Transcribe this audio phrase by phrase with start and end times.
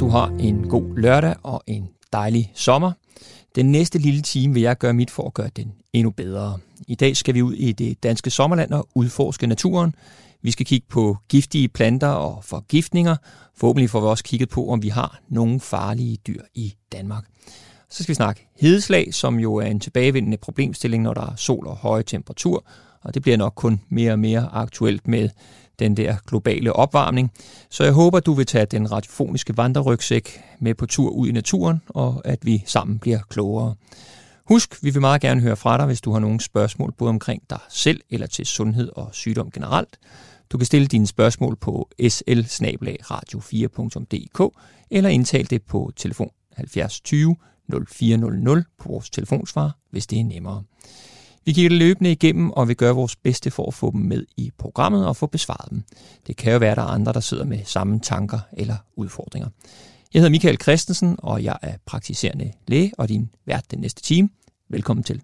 [0.00, 2.92] du har en god lørdag og en dejlig sommer.
[3.54, 6.58] Den næste lille time vil jeg gøre mit for at gøre den endnu bedre.
[6.88, 9.94] I dag skal vi ud i det danske sommerland og udforske naturen.
[10.42, 13.16] Vi skal kigge på giftige planter og forgiftninger.
[13.56, 17.24] Forhåbentlig får vi også kigget på, om vi har nogle farlige dyr i Danmark.
[17.90, 21.66] Så skal vi snakke hedeslag, som jo er en tilbagevendende problemstilling, når der er sol
[21.66, 22.64] og høje temperatur.
[23.02, 25.28] Og det bliver nok kun mere og mere aktuelt med
[25.78, 27.32] den der globale opvarmning.
[27.70, 31.82] Så jeg håber, du vil tage den radiofoniske vandrerygsæk med på tur ud i naturen,
[31.88, 33.74] og at vi sammen bliver klogere.
[34.44, 37.42] Husk, vi vil meget gerne høre fra dig, hvis du har nogle spørgsmål, både omkring
[37.50, 39.98] dig selv eller til sundhed og sygdom generelt.
[40.50, 42.40] Du kan stille dine spørgsmål på sl
[43.10, 44.50] radio 4dk
[44.90, 47.36] eller indtale det på telefon 70 20
[47.88, 50.62] 0400 på vores telefonsvar, hvis det er nemmere.
[51.48, 54.24] Vi kigger det løbende igennem og vi gør vores bedste for at få dem med
[54.36, 55.82] i programmet og få besvaret dem.
[56.26, 59.48] Det kan jo være, at der er andre, der sidder med samme tanker eller udfordringer.
[60.14, 64.28] Jeg hedder Michael Christensen, og jeg er praktiserende læge og din vært den næste time.
[64.70, 65.22] Velkommen til.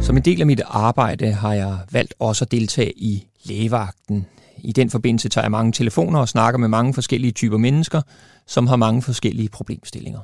[0.00, 4.26] Som en del af mit arbejde har jeg valgt også at deltage i lægevagten.
[4.58, 8.02] I den forbindelse tager jeg mange telefoner og snakker med mange forskellige typer mennesker,
[8.46, 10.20] som har mange forskellige problemstillinger.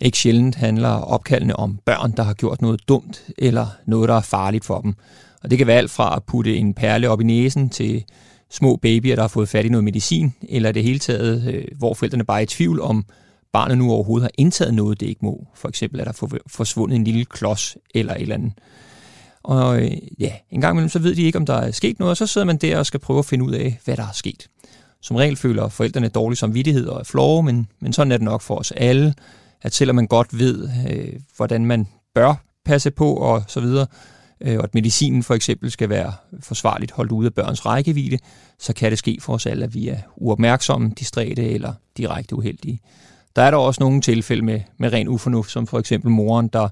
[0.00, 4.20] Ikke sjældent handler opkaldene om børn, der har gjort noget dumt eller noget, der er
[4.20, 4.94] farligt for dem.
[5.42, 8.04] Og det kan være alt fra at putte en perle op i næsen til
[8.50, 11.94] små babyer, der har fået fat i noget medicin, eller det hele taget, øh, hvor
[11.94, 13.04] forældrene bare er i tvivl om,
[13.52, 15.46] barnet nu overhovedet har indtaget noget, det ikke må.
[15.54, 18.52] For eksempel er der forsvundet en lille klods eller et eller andet.
[19.42, 22.10] Og øh, ja, en gang imellem så ved de ikke, om der er sket noget,
[22.10, 24.12] og så sidder man der og skal prøve at finde ud af, hvad der er
[24.14, 24.48] sket.
[25.00, 28.42] Som regel føler forældrene dårlig samvittighed og er flove, men, men sådan er det nok
[28.42, 29.14] for os alle
[29.62, 33.86] at selvom man godt ved, øh, hvordan man bør passe på og så videre,
[34.40, 38.18] øh, og at medicinen for eksempel skal være forsvarligt holdt ude af børns rækkevidde,
[38.58, 42.80] så kan det ske for os alle, at vi er uopmærksomme, distræte eller direkte uheldige.
[43.36, 46.68] Der er der også nogle tilfælde med, med ren ufornuft, som for eksempel moren, der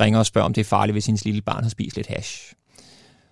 [0.00, 2.54] ringer og spørger, om det er farligt, hvis hendes lille barn har spist lidt hash.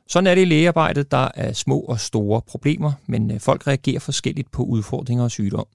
[0.08, 1.10] Sådan er det i lægearbejdet.
[1.10, 5.66] Der er små og store problemer, men øh, folk reagerer forskelligt på udfordringer og sygdom.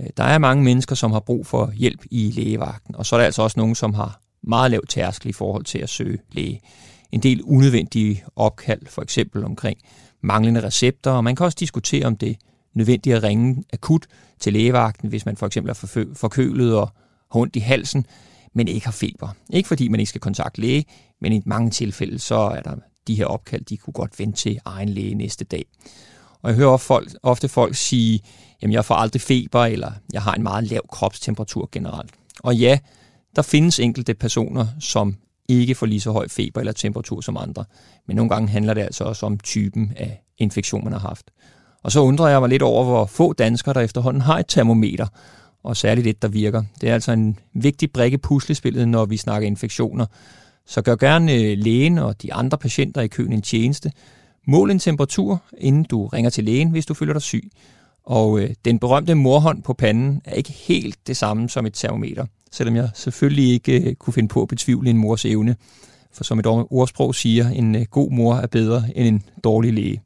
[0.00, 3.18] Øh, der er mange mennesker, som har brug for hjælp i lægevagten, og så er
[3.20, 6.60] der altså også nogen, som har meget lav tærskel i forhold til at søge læge.
[7.12, 9.78] En del unødvendige opkald, for eksempel omkring
[10.22, 12.34] manglende recepter, og man kan også diskutere, om det er
[12.74, 14.06] nødvendigt at ringe akut
[14.40, 16.92] til lægevagten, hvis man for eksempel er forkølet og
[17.32, 18.06] har ondt i halsen,
[18.54, 19.28] men ikke har feber.
[19.50, 20.84] Ikke fordi man ikke skal kontakte læge,
[21.20, 22.76] men i mange tilfælde, så er der
[23.06, 25.64] de her opkald, de kunne godt vente til egen læge næste dag.
[26.42, 28.20] Og jeg hører ofte folk, ofte folk sige,
[28.62, 32.10] jamen jeg får aldrig feber, eller jeg har en meget lav kropstemperatur generelt.
[32.42, 32.78] Og ja,
[33.36, 35.16] der findes enkelte personer, som
[35.48, 37.64] ikke får lige så høj feber eller temperatur som andre.
[38.06, 41.30] Men nogle gange handler det altså også om typen af infektion, man har haft.
[41.82, 45.06] Og så undrer jeg mig lidt over, hvor få danskere, der efterhånden har et termometer,
[45.62, 46.62] og særligt et, der virker.
[46.80, 50.06] Det er altså en vigtig brik i puslespillet, når vi snakker infektioner.
[50.66, 53.92] Så gør gerne øh, lægen og de andre patienter i køen en tjeneste.
[54.50, 57.50] Mål en temperatur, inden du ringer til lægen, hvis du føler dig syg.
[58.04, 62.26] Og øh, den berømte morhånd på panden er ikke helt det samme som et termometer,
[62.52, 65.56] selvom jeg selvfølgelig ikke øh, kunne finde på at betvivle en mors evne.
[66.12, 70.02] For som et ordsprog siger, en øh, god mor er bedre end en dårlig læge.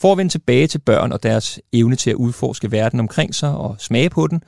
[0.00, 3.56] For at vende tilbage til børn og deres evne til at udforske verden omkring sig
[3.56, 4.42] og smage på den,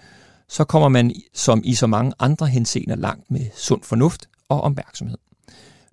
[0.49, 5.19] så kommer man som i så mange andre henseender langt med sund fornuft og opmærksomhed.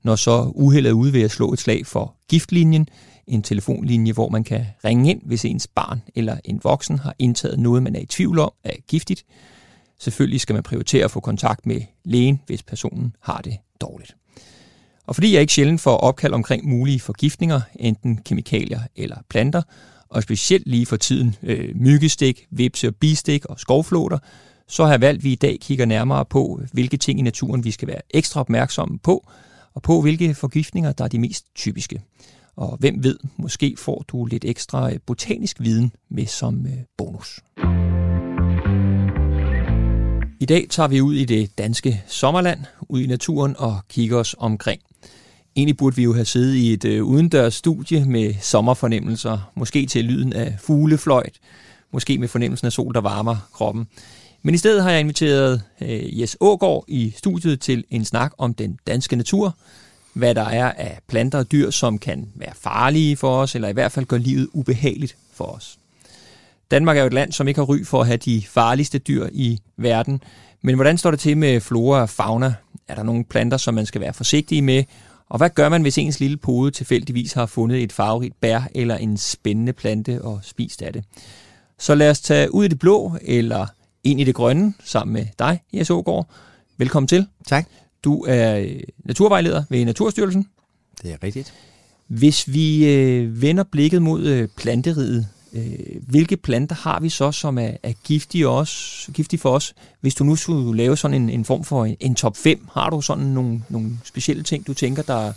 [0.05, 2.89] Når så uheldet er ude ved at slå et slag for giftlinjen,
[3.27, 7.59] en telefonlinje, hvor man kan ringe ind, hvis ens barn eller en voksen har indtaget
[7.59, 9.25] noget, man er i tvivl om er giftigt.
[9.99, 14.15] Selvfølgelig skal man prioritere at få kontakt med lægen, hvis personen har det dårligt.
[15.05, 19.61] Og fordi jeg ikke sjældent får opkald omkring mulige forgiftninger, enten kemikalier eller planter,
[20.09, 24.17] og specielt lige for tiden øh, myggestik, vipse og bistik og skovflåter,
[24.67, 27.63] så har jeg valgt, at vi i dag kigger nærmere på, hvilke ting i naturen
[27.63, 29.27] vi skal være ekstra opmærksomme på,
[29.75, 32.01] og på hvilke forgiftninger, der er de mest typiske.
[32.56, 37.39] Og hvem ved, måske får du lidt ekstra øh, botanisk viden med som øh, bonus.
[40.39, 44.36] I dag tager vi ud i det danske sommerland, ud i naturen og kigger os
[44.39, 44.81] omkring.
[45.56, 50.06] Egentlig burde vi jo have siddet i et øh, udendørs studie med sommerfornemmelser, måske til
[50.06, 51.39] lyden af fuglefløjt,
[51.92, 53.88] måske med fornemmelsen af sol, der varmer kroppen.
[54.45, 58.53] Men i stedet har jeg inviteret øh, Jes Ågård i studiet til en snak om
[58.53, 59.56] den danske natur,
[60.13, 63.74] hvad der er af planter og dyr, som kan være farlige for os, eller i
[63.74, 65.77] hvert fald gøre livet ubehageligt for os.
[66.71, 69.27] Danmark er jo et land, som ikke har ry for at have de farligste dyr
[69.31, 70.21] i verden.
[70.62, 72.53] Men hvordan står det til med flora og fauna?
[72.88, 74.83] Er der nogle planter, som man skal være forsigtig med?
[75.30, 78.97] Og hvad gør man, hvis ens lille pode tilfældigvis har fundet et farverigt bær eller
[78.97, 81.03] en spændende plante og spist af det?
[81.80, 83.68] Så lad os tage ud i det blå, eller
[84.06, 86.28] ind i det grønne, sammen med dig, Jes Ågaard.
[86.78, 87.28] Velkommen til.
[87.48, 87.66] Tak.
[88.04, 90.48] Du er øh, naturvejleder ved Naturstyrelsen.
[91.02, 91.54] Det er rigtigt.
[92.07, 97.57] Hvis vi øh, vender blikket mod øh, planteriget, øh, hvilke planter har vi så, som
[97.57, 99.74] er, er giftige, også, giftige for os?
[100.02, 102.90] Hvis du nu skulle lave sådan en, en form for en, en top 5, har
[102.90, 105.34] du sådan nogle, nogle specielle ting, du tænker, der,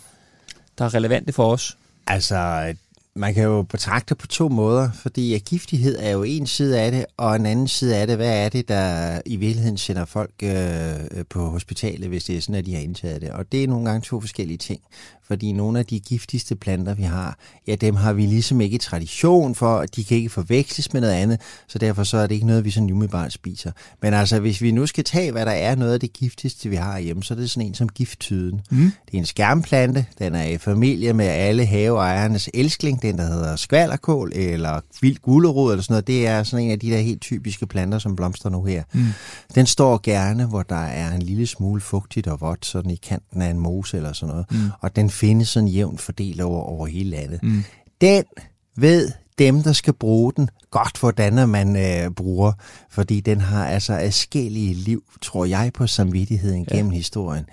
[0.78, 1.76] der er relevante for os?
[2.06, 2.74] Altså,
[3.18, 7.06] man kan jo betragte på to måder, fordi giftighed er jo en side af det,
[7.16, 11.24] og en anden side af det, hvad er det, der i virkeligheden sender folk øh,
[11.30, 13.30] på hospitalet, hvis det er sådan, at de har indtaget det.
[13.30, 14.80] Og det er nogle gange to forskellige ting
[15.28, 19.54] fordi nogle af de giftigste planter, vi har, ja, dem har vi ligesom ikke tradition
[19.54, 22.64] for, de kan ikke forveksles med noget andet, så derfor så er det ikke noget,
[22.64, 23.72] vi sådan umiddelbart spiser.
[24.02, 26.76] Men altså, hvis vi nu skal tage, hvad der er noget af det giftigste, vi
[26.76, 28.60] har hjemme, så er det sådan en som gifttyden.
[28.70, 28.78] Mm.
[28.78, 33.56] Det er en skærmplante, den er i familie med alle haveejernes elskling, den der hedder
[33.56, 37.20] skvallerkål eller vild gulerod eller sådan noget, det er sådan en af de der helt
[37.20, 38.82] typiske planter, som blomster nu her.
[38.92, 39.04] Mm.
[39.54, 43.42] Den står gerne, hvor der er en lille smule fugtigt og vådt, sådan i kanten
[43.42, 44.58] af en mose eller sådan noget, mm.
[44.80, 47.42] og den findes sådan jævnt fordelt over, over hele landet.
[47.42, 47.64] Mm.
[48.00, 48.24] Den
[48.76, 52.52] ved dem, der skal bruge den, godt hvordan man øh, bruger,
[52.90, 56.76] fordi den har altså adskillige liv, tror jeg, på samvittigheden ja.
[56.76, 57.44] gennem historien.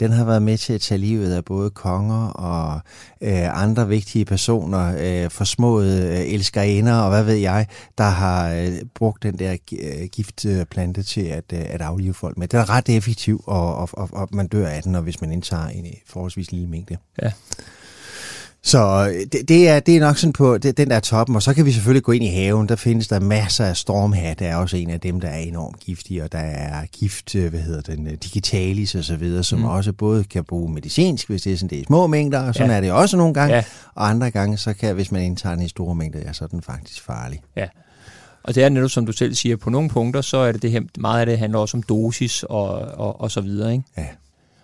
[0.00, 2.80] Den har været med til at tage livet af både konger og
[3.20, 7.66] øh, andre vigtige personer, øh, forsmåede øh, elskerinder og hvad ved jeg,
[7.98, 12.48] der har øh, brugt den der øh, giftplante til at, øh, at aflive folk med.
[12.48, 15.66] Den er ret effektiv, og, og, og, og man dør af den, hvis man indtager
[15.66, 16.96] en øh, forholdsvis lille mængde.
[17.22, 17.32] Ja.
[18.66, 21.42] Så øh, det, det, er, det er nok sådan på det, den der toppen, og
[21.42, 22.68] så kan vi selvfølgelig gå ind i haven.
[22.68, 24.38] Der findes der masser af stormhat.
[24.38, 27.50] Der er også en af dem, der er enormt giftige, og der er gift, øh,
[27.50, 29.64] hvad hedder den, øh, digitalis og så videre, som mm.
[29.64, 32.70] også både kan bruge medicinsk, hvis det er sådan det er små mængder, og sådan
[32.70, 32.76] ja.
[32.76, 33.54] er det også nogle gange.
[33.54, 33.64] Ja.
[33.94, 36.48] Og andre gange, så kan, hvis man indtager den i store mængder, ja, så er
[36.48, 37.40] den faktisk farlig.
[37.56, 37.66] Ja.
[38.42, 40.70] Og det er netop, som du selv siger, på nogle punkter, så er det, det
[40.70, 43.72] her, meget af det handler også om dosis og, og, og så videre.
[43.72, 43.84] Ikke?
[43.98, 44.06] Ja.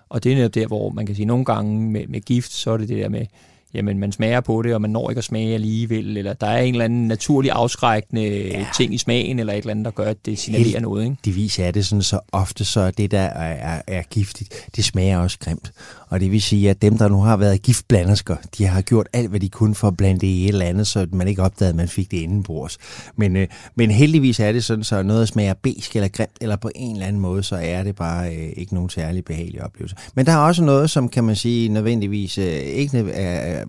[0.09, 2.71] Og det er netop der, hvor man kan sige, nogle gange med, med gift, så
[2.71, 3.27] er det det der med,
[3.75, 6.59] jamen man smager på det, og man når ikke at smage alligevel, eller der er
[6.63, 8.67] en eller anden naturlig afskrækkende ja.
[8.77, 11.05] ting i smagen, eller et eller andet, der gør, at det signalerer Helt, noget.
[11.05, 11.17] Ikke?
[11.25, 14.85] Det viser er det sådan så ofte, så det, der er, er, er giftigt, det
[14.85, 15.73] smager også grimt.
[16.11, 19.31] Og det vil sige, at dem, der nu har været giftblandersker, de har gjort alt,
[19.31, 21.71] hvad de kunne for at blande det i et eller andet, så man ikke opdagede,
[21.71, 22.79] at man fik det indenbords.
[23.17, 26.71] Men, øh, men heldigvis er det sådan, så noget smager besk eller grimt, eller på
[26.75, 29.97] en eller anden måde, så er det bare øh, ikke nogen særlig behagelig oplevelse.
[30.15, 33.65] Men der er også noget, som kan man sige nødvendigvis øh, ikke er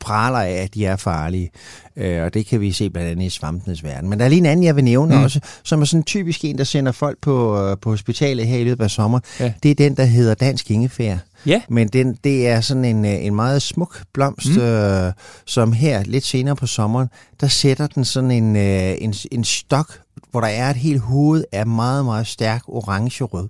[0.00, 1.50] praler af, at de er farlige.
[1.96, 4.10] Øh, og det kan vi se blandt andet i svampenes verden.
[4.10, 5.22] Men der er lige en anden, jeg vil nævne mm.
[5.22, 8.64] også, som er sådan typisk en, der sender folk på, øh, på hospitalet her i
[8.64, 9.20] løbet af sommer.
[9.40, 9.52] Ja.
[9.62, 11.16] Det er den, der hedder dansk ingefær.
[11.46, 11.62] Ja.
[11.68, 14.62] Men den, det er sådan en, øh, en meget smuk blomst, mm.
[14.62, 15.12] øh,
[15.46, 17.08] som her lidt senere på sommeren,
[17.40, 20.00] der sætter den sådan en, øh, en, en stok,
[20.30, 23.48] hvor der er et helt hoved af meget, meget stærk orange-rød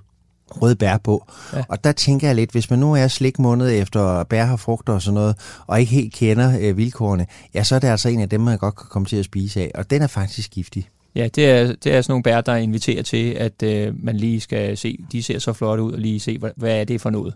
[0.51, 1.27] røde bær på.
[1.53, 1.65] Ja.
[1.69, 4.93] Og der tænker jeg lidt, hvis man nu er slik måned efter bær har frugter
[4.93, 8.21] og sådan noget, og ikke helt kender øh, vilkårene, ja, så er det altså en
[8.21, 9.71] af dem, man godt kan komme til at spise af.
[9.75, 10.89] Og den er faktisk giftig.
[11.15, 14.41] Ja, det er, det er sådan nogle bær, der inviterer til, at øh, man lige
[14.41, 17.11] skal se, de ser så flotte ud, og lige se, hvad, hvad er det for
[17.11, 17.35] noget.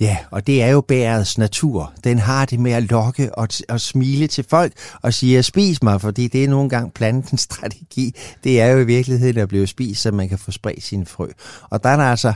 [0.00, 1.92] Ja, og det er jo bærets natur.
[2.04, 6.00] Den har det med at lokke og, og smile til folk og sige, spis mig,
[6.00, 8.14] fordi det er nogle gange plantens strategi.
[8.44, 11.26] Det er jo i virkeligheden at blive spist, så man kan få spredt sine frø.
[11.70, 12.32] Og der er der altså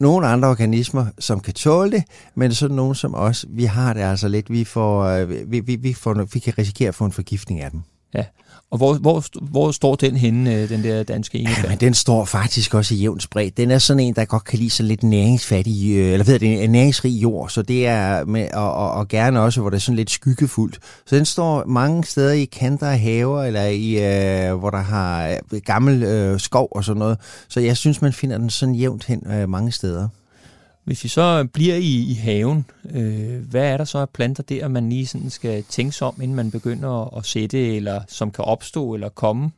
[0.00, 2.04] nogle andre organismer, som kan tåle det,
[2.34, 5.76] men sådan nogle som os, vi har det altså lidt, vi, får, øh, vi, vi,
[5.76, 7.80] vi, får, vi kan risikere at få en forgiftning af dem.
[8.14, 8.24] Ja,
[8.72, 11.62] og hvor, hvor, hvor står den henne, øh, den der danske ingefær?
[11.62, 13.56] Ja, men den står faktisk også i jævnt spredt.
[13.56, 16.70] Den er sådan en, der godt kan lide så lidt næringsfattig, øh, eller ved det,
[16.70, 19.96] næringsrig jord, så det er med, og, og, og, gerne også, hvor det er sådan
[19.96, 20.78] lidt skyggefuldt.
[21.06, 25.38] Så den står mange steder i kanter af haver, eller i, øh, hvor der har
[25.52, 27.18] øh, gammel øh, skov og sådan noget.
[27.48, 30.08] Så jeg synes, man finder den sådan jævnt hen øh, mange steder.
[30.84, 34.68] Hvis vi så bliver i, i haven, øh, hvad er der så af planter der,
[34.68, 38.30] man lige sådan skal tænke sig om, inden man begynder at, at sætte, eller som
[38.30, 39.50] kan opstå eller komme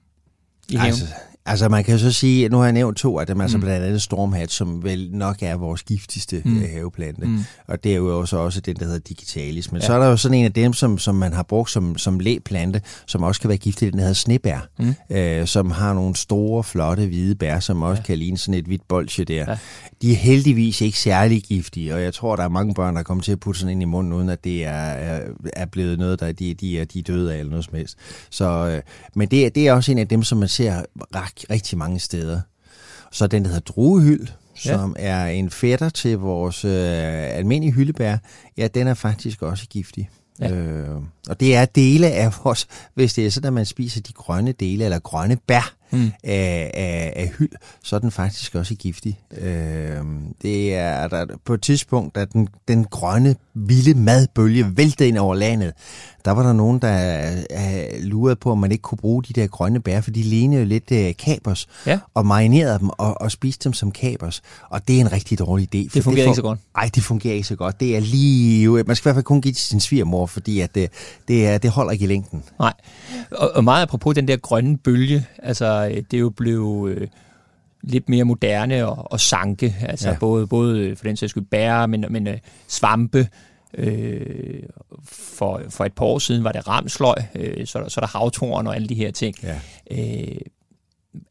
[0.68, 0.92] i haven?
[0.92, 1.06] Altså,
[1.46, 3.62] Altså man kan så sige, at nu har jeg nævnt to af dem, altså mm.
[3.62, 6.62] blandt andet stormhat, som vel nok er vores giftigste mm.
[6.62, 7.26] Øh, haveplante.
[7.26, 7.38] Mm.
[7.66, 9.72] Og er jo så også den, der hedder digitalis.
[9.72, 9.86] Men ja.
[9.86, 12.18] så er der jo sådan en af dem, som, som man har brugt som, som
[12.18, 14.94] læplante, som også kan være giftig, den hedder snebær, mm.
[15.16, 18.06] øh, som har nogle store, flotte hvide bær, som også ja.
[18.06, 19.44] kan ligne sådan et hvidt bolsje der.
[19.48, 19.56] Ja.
[20.02, 23.22] De er heldigvis ikke særlig giftige, og jeg tror, der er mange børn, der kommer
[23.22, 25.20] til at putte sådan ind i munden, uden at det er,
[25.52, 27.98] er blevet noget, der de, de, er, de er døde af eller noget som helst.
[28.30, 28.82] Så, øh,
[29.14, 30.82] men det, det er også en af dem, som man ser
[31.50, 32.40] rigtig mange steder.
[33.12, 34.26] Så den, der hedder druehyld,
[34.64, 34.72] ja.
[34.72, 38.16] som er en fætter til vores øh, almindelige hyldebær,
[38.56, 40.10] ja, den er faktisk også giftig.
[40.40, 40.50] Ja.
[40.50, 40.96] Øh,
[41.28, 44.52] og det er dele af vores, hvis det er sådan, at man spiser de grønne
[44.52, 46.12] dele, eller grønne bær, mm.
[46.24, 49.20] af, af, af hyld, så er den faktisk også giftig.
[49.38, 50.04] Øh,
[50.42, 55.34] det er der, på et tidspunkt, da den, den grønne, vilde madbølge væltede ind over
[55.34, 55.72] landet,
[56.24, 59.46] der var der nogen, der uh, lurede på, om man ikke kunne bruge de der
[59.46, 61.98] grønne bær, for de lignede jo lidt uh, kapers, ja.
[62.14, 64.42] og marinerede dem og, og spiste dem som kapers.
[64.70, 65.94] Og det er en rigtig dårlig idé.
[65.94, 66.58] det fungerer det ikke så godt.
[66.76, 67.80] Nej, det fungerer ikke så godt.
[67.80, 68.68] Det er lige...
[68.68, 70.90] Man skal i hvert fald kun give det til sin svigermor, fordi at det,
[71.28, 72.42] det, er, det holder ikke i længden.
[72.58, 72.72] Nej.
[73.30, 76.90] Og, og meget apropos den der grønne bølge, altså det er jo blevet...
[76.90, 77.08] Øh
[77.86, 80.16] lidt mere moderne og, og sanke, altså ja.
[80.20, 82.34] både, både for den sags skyld bære, men, men uh,
[82.68, 83.28] svampe,
[83.78, 84.62] Øh,
[85.04, 88.66] for, for et par år siden var det ramsløg, øh, så, så er der havtoren
[88.66, 89.36] og alle de her ting.
[89.42, 89.60] Ja.
[89.90, 90.40] Øh,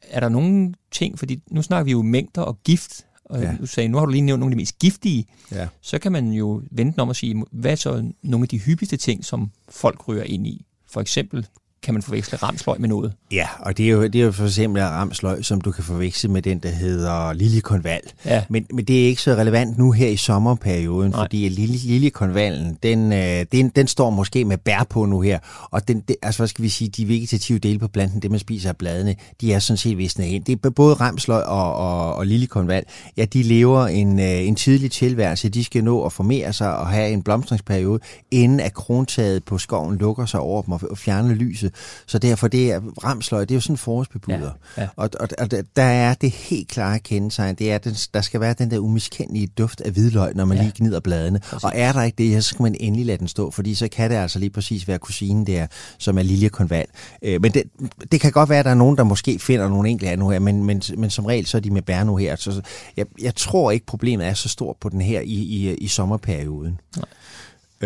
[0.01, 3.55] er der nogle ting, fordi nu snakker vi jo mængder og gift, og ja.
[3.59, 5.67] du sagde, nu har du lige nævnt nogle af de mest giftige, ja.
[5.81, 8.97] så kan man jo vente om at sige, hvad er så nogle af de hyppigste
[8.97, 10.65] ting, som folk ryger ind i?
[10.87, 11.47] For eksempel
[11.83, 13.13] kan man forveksle ramsløg med noget.
[13.31, 16.29] Ja, og det er jo, det er jo for eksempel ramsløg, som du kan forveksle
[16.29, 18.01] med den, der hedder liljekonval.
[18.25, 18.43] Ja.
[18.49, 21.23] Men, men det er ikke så relevant nu her i sommerperioden, Nej.
[21.23, 25.39] fordi liljekonvalen, den, øh, den, den står måske med bær på nu her,
[25.71, 28.39] og den, det, altså hvad skal vi sige, de vegetative dele på planten, det man
[28.39, 30.45] spiser af bladene, de er sådan set visne ind.
[30.45, 32.83] Det er både ramsløg og, og, og liljekonval,
[33.17, 36.87] ja, de lever en, øh, en tidlig tilværelse, de skal nå at formere sig og
[36.87, 37.99] have en blomstringsperiode,
[38.31, 41.72] inden at krontaget på skoven lukker sig over dem og fjerner lyset.
[42.05, 44.51] Så derfor det er ramsløg, det er jo sådan en forårsbebuder.
[44.77, 44.87] Ja, ja.
[44.95, 48.55] Og, og, og der er det helt klare kendetegn, det er, at der skal være
[48.57, 50.63] den der umiskendelige duft af hvidløg, når man ja.
[50.63, 51.39] lige gnider bladene.
[51.39, 51.63] Præcis.
[51.63, 54.11] Og er der ikke det, så skal man endelig lade den stå, fordi så kan
[54.11, 56.85] det altså lige præcis være kusinen der, som er Lilje Konval.
[57.21, 57.63] Øh, men det,
[58.11, 60.29] det kan godt være, at der er nogen, der måske finder nogle enkelte af nu
[60.29, 62.35] her, men, men, men som regel så er de med bær nu her.
[62.35, 62.61] Så
[62.97, 66.79] jeg, jeg tror ikke, problemet er så stort på den her i, i, i sommerperioden.
[66.97, 67.05] Nej.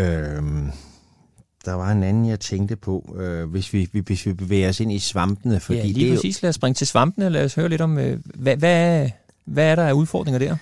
[0.04, 0.72] Øhm,
[1.68, 4.92] der var en anden, jeg tænkte på, øh, hvis, vi, hvis vi bevæger os ind
[4.92, 5.60] i svampene.
[5.60, 6.44] Fordi ja, lige det præcis.
[6.44, 6.46] Jo...
[6.46, 7.30] Lad os springe til svampene.
[7.30, 9.10] Lad os høre lidt om, øh, hvad, hvad,
[9.46, 10.56] hvad er der af udfordringer der?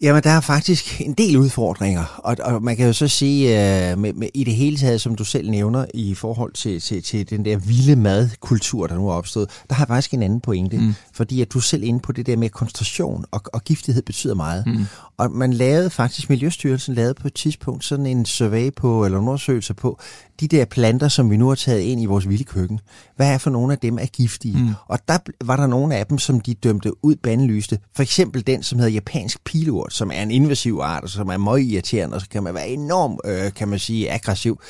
[0.00, 3.98] Jamen, der er faktisk en del udfordringer, og, og man kan jo så sige, uh,
[3.98, 7.30] med, med, i det hele taget, som du selv nævner, i forhold til, til, til
[7.30, 10.94] den der vilde madkultur, der nu er opstået, der har faktisk en anden pointe, mm.
[11.12, 14.66] fordi at du selv inde på det der med koncentration og, og giftighed betyder meget.
[14.66, 14.84] Mm.
[15.16, 19.24] Og man lavede faktisk, Miljøstyrelsen lavede på et tidspunkt sådan en survey på, eller en
[19.24, 20.00] undersøgelse på,
[20.40, 22.80] de der planter, som vi nu har taget ind i vores vilde køkken,
[23.16, 24.58] hvad er for nogle af dem er giftige?
[24.58, 24.70] Mm.
[24.86, 27.78] Og der var der nogle af dem, som de dømte ud bandelyste.
[27.96, 29.44] For eksempel den, som hedder japansk
[29.88, 32.54] pilurt, som er en invasiv art, og som er meget irriterende, og så kan man
[32.54, 34.60] være enormt, øh, kan man sige, aggressiv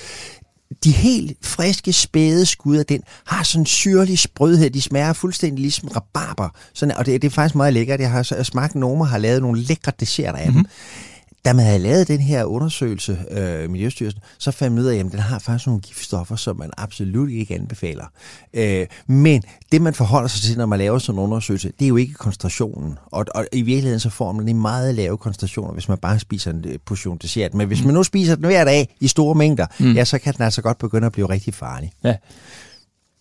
[0.85, 4.71] de helt friske, spæde skud af den har sådan en syrlig sprødhed.
[4.71, 6.49] De smager fuldstændig ligesom rabarber.
[6.75, 8.01] Sådan, og det, det er faktisk meget lækkert.
[8.01, 10.55] Jeg har smagt, Noma har lavet nogle lækre desserter af mm-hmm.
[10.55, 10.71] dem mhm
[11.45, 14.99] da man havde lavet den her undersøgelse, øh, Miljøstyrelsen, så fandt man ud af, at
[14.99, 18.05] jamen, den har faktisk nogle giftstoffer, som man absolut ikke anbefaler.
[18.55, 19.43] Øh, men
[19.73, 22.15] det, man forholder sig til, når man laver sådan en undersøgelse, det er jo ikke
[22.15, 22.99] koncentrationen.
[23.07, 26.51] Og, og i virkeligheden så får man en meget lave koncentrationer, hvis man bare spiser
[26.51, 27.55] en øh, portion dessert.
[27.55, 29.93] Men hvis man nu spiser den hver dag i store mængder, mm.
[29.93, 31.93] ja, så kan den altså godt begynde at blive rigtig farlig.
[32.05, 32.15] Ja.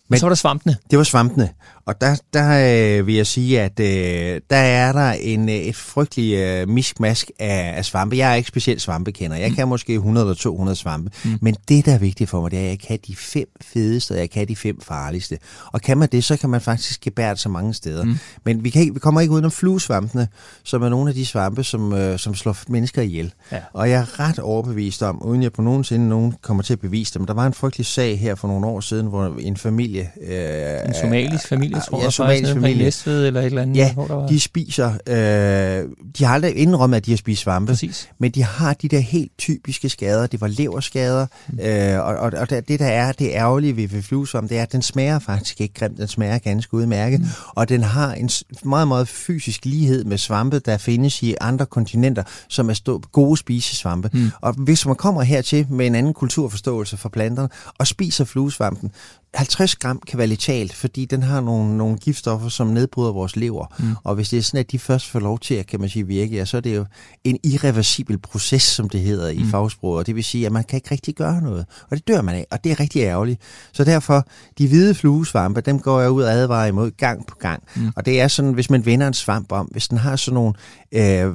[0.08, 0.76] Men så var der svampene.
[0.90, 1.48] Det var svampene.
[1.88, 5.76] Og der, der øh, vil jeg sige, at øh, der er der en, øh, et
[5.76, 8.16] frygteligt øh, miskmask af, af svampe.
[8.16, 9.36] Jeg er ikke specielt svampekender.
[9.36, 9.54] Jeg mm.
[9.54, 11.10] kan måske 100 eller 200 svampe.
[11.24, 11.38] Mm.
[11.40, 14.12] Men det, der er vigtigt for mig, det er, at jeg kan de fem fedeste,
[14.12, 15.38] og jeg kan de fem farligste.
[15.72, 18.04] Og kan man det, så kan man faktisk gebære det så mange steder.
[18.04, 18.18] Mm.
[18.44, 20.28] Men vi, kan ikke, vi kommer ikke udenom fluesvampene,
[20.64, 23.32] som er nogle af de svampe, som, øh, som slår mennesker ihjel.
[23.52, 23.58] Ja.
[23.72, 27.18] Og jeg er ret overbevist om, uden jeg på nogensinde nogen kommer til at bevise
[27.18, 30.10] dem, der var en frygtelig sag her for nogle år siden, hvor en familie...
[30.20, 32.84] Øh, en somalisk familie, jeg tror ja, somalisk familie.
[32.84, 33.76] Næstved eller et eller andet.
[33.76, 34.26] Ja, hvor der var...
[34.26, 38.08] de spiser, øh, de har aldrig indrømmet, at de har spist svampe, Præcis.
[38.18, 40.26] men de har de der helt typiske skader.
[40.26, 41.58] Det var leverskader, mm.
[41.60, 44.72] øh, og, og, og det der er det ærgerlige ved, ved fluesvamp, det er, at
[44.72, 47.26] den smager faktisk ikke grimt, den smager ganske udmærket, mm.
[47.54, 48.30] og den har en
[48.64, 53.36] meget, meget fysisk lighed med svampe, der findes i andre kontinenter, som er stå, gode
[53.36, 54.10] spisesvampe.
[54.12, 54.30] Mm.
[54.40, 58.90] Og hvis man kommer hertil med en anden kulturforståelse for planterne, og spiser fluesvampen,
[59.34, 63.66] 50 gram kan være letalt, fordi den har nogle, nogle giftstoffer, som nedbryder vores lever.
[63.78, 63.96] Mm.
[64.04, 66.06] Og hvis det er sådan, at de først får lov til at, kan man sige,
[66.06, 66.84] virke, ja, så er det jo
[67.24, 69.38] en irreversibel proces, som det hedder mm.
[69.38, 69.98] i fagsproget.
[69.98, 71.66] Og det vil sige, at man kan ikke rigtig gøre noget.
[71.90, 73.40] Og det dør man af, og det er rigtig ærgerligt.
[73.72, 74.26] Så derfor,
[74.58, 77.62] de hvide fluesvampe, dem går jeg ud og advarer imod gang på gang.
[77.76, 77.92] Mm.
[77.96, 80.54] Og det er sådan, hvis man vender en svamp om, hvis den har sådan nogle,
[80.92, 81.32] øh,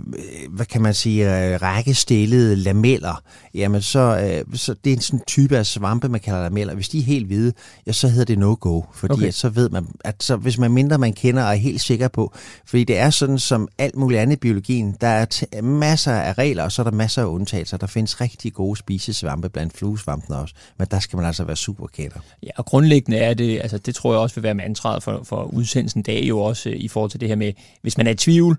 [0.50, 3.22] hvad kan man sige, øh, rækkestillede lameller,
[3.54, 6.74] jamen så, øh, så det er en sådan type af svampe, man kalder lameller.
[6.74, 7.54] Hvis de er helt hvide,
[7.88, 9.28] ja, så hedder det no-go, fordi Okay.
[9.28, 12.08] at så ved man, at så, hvis man mindre man kender og er helt sikker
[12.08, 12.34] på,
[12.66, 16.38] fordi det er sådan som alt muligt andet i biologien, der er t- masser af
[16.38, 17.78] regler, og så er der masser af undtagelser.
[17.78, 21.88] Der findes rigtig gode spisesvampe blandt fluesvampene også, men der skal man altså være super
[21.88, 22.18] kender.
[22.44, 25.44] Ja, og grundlæggende er det, altså det tror jeg også vil være mantraet for, for
[25.44, 28.16] udsendelsen dag jo også øh, i forhold til det her med, hvis man er i
[28.16, 28.58] tvivl,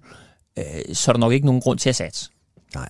[0.58, 2.30] øh, så er der nok ikke nogen grund til at satse.
[2.74, 2.88] Nej.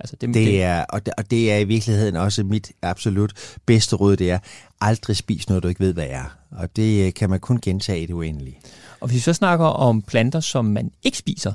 [0.00, 3.32] Altså det, Det er, og, det, og det er i virkeligheden også mit absolut
[3.66, 4.38] bedste råd, det er,
[4.80, 6.36] aldrig spis noget, du ikke ved, hvad er.
[6.50, 8.58] Og det øh, kan man kun gentage i det uendelige.
[9.00, 11.52] Og hvis vi så snakker om planter, som man ikke spiser,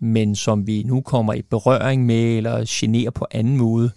[0.00, 3.90] men som vi nu kommer i berøring med, eller generer på anden måde,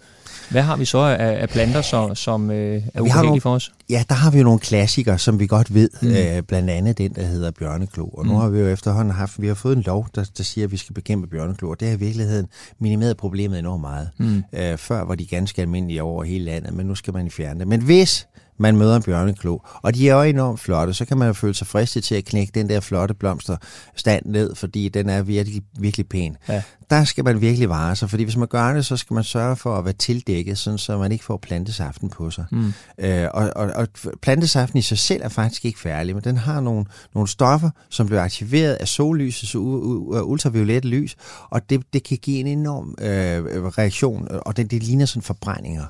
[0.50, 3.72] hvad har vi så af, af planter, som, som øh, er ubehagelige for os?
[3.90, 5.90] Ja, der har vi jo nogle klassikere, som vi godt ved.
[6.02, 6.08] Mm.
[6.08, 8.04] Øh, blandt andet den, der hedder bjørneklo.
[8.06, 8.38] Og nu Mm.
[8.38, 10.76] har vi jo efterhånden haft, vi har fået en lov, der, der siger, at vi
[10.76, 11.70] skal bekæmpe bjørneklo.
[11.70, 12.46] Og det har i virkeligheden
[12.80, 14.10] minimeret problemet enormt meget.
[14.18, 14.42] Mm.
[14.52, 17.68] Øh, før var de ganske almindelige over hele landet, men nu skal man fjerne det.
[17.68, 18.26] Men hvis
[18.58, 21.54] man møder en bjørneklo, og de er jo enormt flotte, så kan man jo føle
[21.54, 26.08] sig fristet til at knække den der flotte blomsterstand ned, fordi den er virkelig, virkelig
[26.08, 26.36] pæn.
[26.48, 26.62] Ja.
[26.90, 29.56] Der skal man virkelig vare sig, fordi hvis man gør det, så skal man sørge
[29.56, 32.44] for at være tildækket, sådan så man ikke får plantesaften på sig.
[32.50, 32.72] Mm.
[32.98, 33.88] Øh, og, og, og
[34.22, 36.84] plantesaften i sig selv er faktisk ikke færdig, men den har nogle,
[37.14, 41.16] nogle stoffer, som bliver aktiveret af sollysets u- u- ultraviolette lys,
[41.50, 45.84] og det, det kan give en enorm øh, reaktion, og det, det ligner sådan forbrændinger.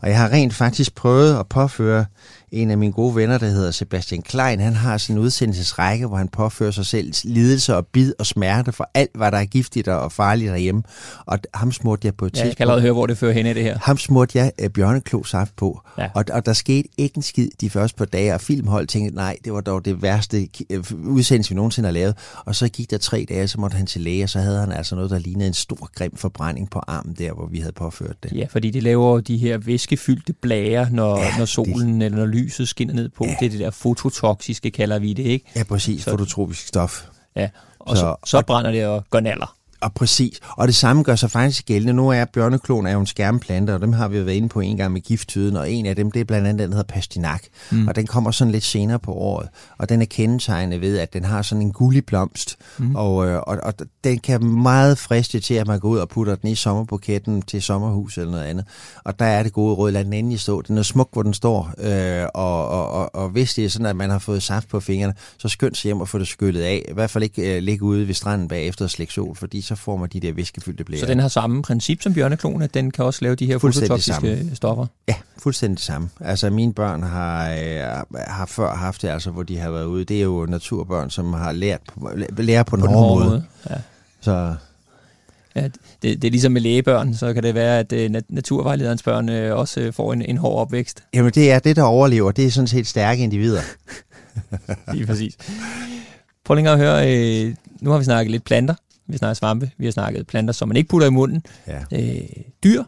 [0.00, 2.04] Og jeg har rent faktisk prøvet at påføre
[2.52, 6.16] en af mine gode venner, der hedder Sebastian Klein, han har sådan en udsendelsesrække, hvor
[6.16, 9.88] han påfører sig selv lidelse og bid og smerte for alt, hvad der er giftigt
[9.88, 10.82] og farligt derhjemme.
[11.26, 13.46] Og ham smurte jeg på et Ja, jeg kan allerede høre, hvor det fører hen
[13.46, 13.78] i det her.
[13.82, 16.08] ham smurte jeg øh, bjørneklosaft på, Ja.
[16.14, 19.36] og, og der skete ikke en skid de første par dage, og filmhold tænkte, nej,
[19.44, 22.14] det var dog det værste øh, udsendelse, vi nogensinde har lavet.
[22.44, 24.72] Og så gik der tre dage, så måtte han til læge, og så havde han
[24.72, 28.16] altså noget, der lignede en stor grim forbrænding på armen der, hvor vi havde påført
[28.22, 28.32] det.
[28.32, 32.06] Ja, fordi det laver de her væskefyldte blære, når, Ja, når solen det...
[32.06, 33.24] eller når lyset skinner ned på.
[33.26, 33.36] Ja.
[33.40, 35.46] Det er det der fototoksiske, kalder vi det, ikke?
[35.56, 37.04] Ja, præcis, Så- fototropisk stof.
[37.36, 39.56] Ja, og så, så, Så- så brænder det og går naller.
[39.82, 40.40] Og præcis.
[40.50, 41.92] Og det samme gør sig faktisk gældende.
[41.92, 44.60] Nu er bjørneklon er jo en skærmplante, og dem har vi jo været inde på
[44.60, 46.94] en gang med gifttyden, og en af dem, det er blandt andet den, der hedder
[46.94, 47.42] pastinak.
[47.70, 47.88] Mm.
[47.88, 51.24] Og den kommer sådan lidt senere på året, og den er kendetegnet ved, at den
[51.24, 52.84] har sådan en gullig blomst, Mm.
[52.84, 52.94] mm.
[52.96, 56.34] og, øh, og, og den kan meget friste til, at man går ud og putter
[56.34, 58.64] den i sommerbuketten til sommerhus eller noget andet.
[59.04, 60.62] Og der er det gode råd, lad den endelig stå.
[60.62, 63.86] Den er smuk, hvor den står, øh, og, og, og, og hvis det er sådan,
[63.86, 66.62] at man har fået saft på fingrene, så skynd sig hjem og få det skyllet
[66.62, 66.84] af.
[66.88, 69.71] I hvert fald ikke øh, ligge ude ved stranden bagefter og slække sol, fordi så
[69.74, 71.00] får man de der væskefyldte blære.
[71.00, 74.50] Så den har samme princip som bjørneklonen, at den kan også lave de her fototoksiske
[74.54, 74.86] stoffer.
[75.08, 76.08] Ja, fuldstændig det samme.
[76.20, 77.80] Altså mine børn har, øh,
[78.26, 80.04] har før haft det, altså, hvor de har været ude.
[80.04, 83.28] Det er jo naturbørn, som har lært på, lærer på, På en den hårde måde.
[83.30, 83.44] måde.
[83.70, 83.76] Ja.
[84.20, 84.54] Så
[85.56, 89.02] Ja, det, det er ligesom med lægebørn, så kan det være, at øh, nat- naturvejlederens
[89.02, 91.04] børn øh, også øh, får en, en hård opvækst.
[91.14, 92.32] jamen, det er det, der overlever.
[92.32, 93.60] Det er sådan set stærke individer.
[94.94, 95.36] Lige præcis.
[96.44, 98.74] Prøv lige at høre, øh, nu har vi snakket lidt planter,
[99.06, 101.42] vi har snakket svampe, vi har snakket planter, som man ikke putter i munden.
[101.66, 101.80] Ja.
[101.92, 102.20] Øh,
[102.64, 102.82] dyr,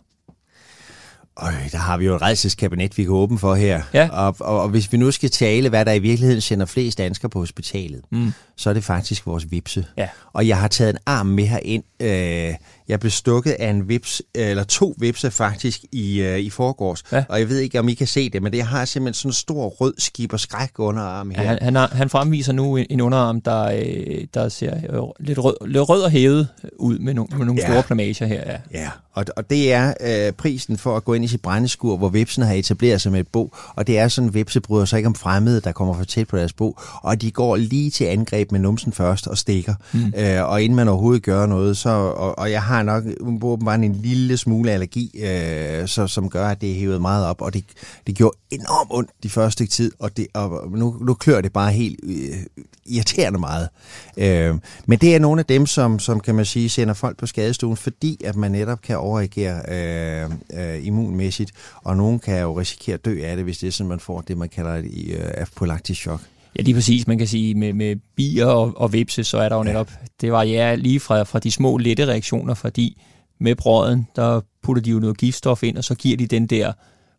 [1.37, 3.83] Øj, der har vi jo et redselskabinet, vi kan åbne for her.
[3.94, 4.09] Ja.
[4.12, 7.29] Og, og, og hvis vi nu skal tale, hvad der i virkeligheden sender flest danskere
[7.29, 8.33] på hospitalet, mm.
[8.57, 9.87] så er det faktisk vores vipse.
[9.96, 10.09] Ja.
[10.33, 11.85] Og jeg har taget en arm med herind.
[12.00, 12.55] Øh,
[12.88, 17.03] jeg blev stukket af en vips, eller to vipse faktisk i, øh, i forgårs.
[17.12, 17.25] Ja.
[17.29, 19.33] Og jeg ved ikke, om I kan se det, men jeg har simpelthen sådan en
[19.33, 21.42] stor rød skib og skræk underarm her.
[21.42, 25.03] ja, han, han, har, han fremviser nu en, en underarm, der, øh, der ser øh,
[25.27, 27.68] lidt, rød, lidt rød og hævet ud med, no, med nogle Ja.
[27.70, 28.42] store plamager her.
[28.51, 28.57] Ja.
[28.81, 32.09] Ja, og, og det er øh, prisen for at gå ind i sit brændeskur, hvor
[32.09, 33.55] vipsen har etableret sig med et bo.
[33.77, 36.29] Og det er sådan, at vipse bryder sig ikke om fremmede, der kommer for tæt
[36.29, 36.79] på deres bo.
[37.03, 39.75] Og de går lige til angreb med numsen først og stikker.
[39.92, 40.12] Mm.
[40.16, 43.80] Øh, og inden man overhovedet gør noget, så, og, og jeg har har nok åbenbart
[43.80, 47.40] en lille smule allergi, øh, så, som gør, at det er hævet meget op.
[47.40, 47.64] Og det,
[48.06, 51.72] det gjorde enormt ondt de første tid, og, det, og nu, nu klør det bare
[51.72, 53.68] helt øh, irriterende meget.
[54.16, 54.54] Øh,
[54.87, 57.76] men det er nogle af dem, som, som kan man sige, sender folk på skadestuen,
[57.76, 63.04] fordi at man netop kan overreagere øh, øh, immunmæssigt, og nogen kan jo risikere at
[63.04, 66.00] dø af det, hvis det er sådan, man får det, man kalder et øh, apolaktisk
[66.00, 66.20] chok.
[66.58, 67.06] Ja, lige præcis.
[67.06, 69.90] Man kan sige, med, med bier og, og vipse, så er der jo netop,
[70.20, 73.02] det varierer lige fra, fra de små lette reaktioner, fordi
[73.40, 76.72] med brøden, der putter de jo noget giftstof ind, og så giver de den der,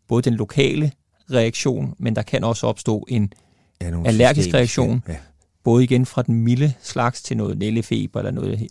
[0.08, 0.92] både den lokale
[1.32, 3.32] reaktion, men der kan også opstå en
[3.80, 5.02] Ja, Allergisk systemiske- reaktion.
[5.08, 5.16] Ja.
[5.64, 8.68] både igen fra den milde slags til noget nællefeber eller noget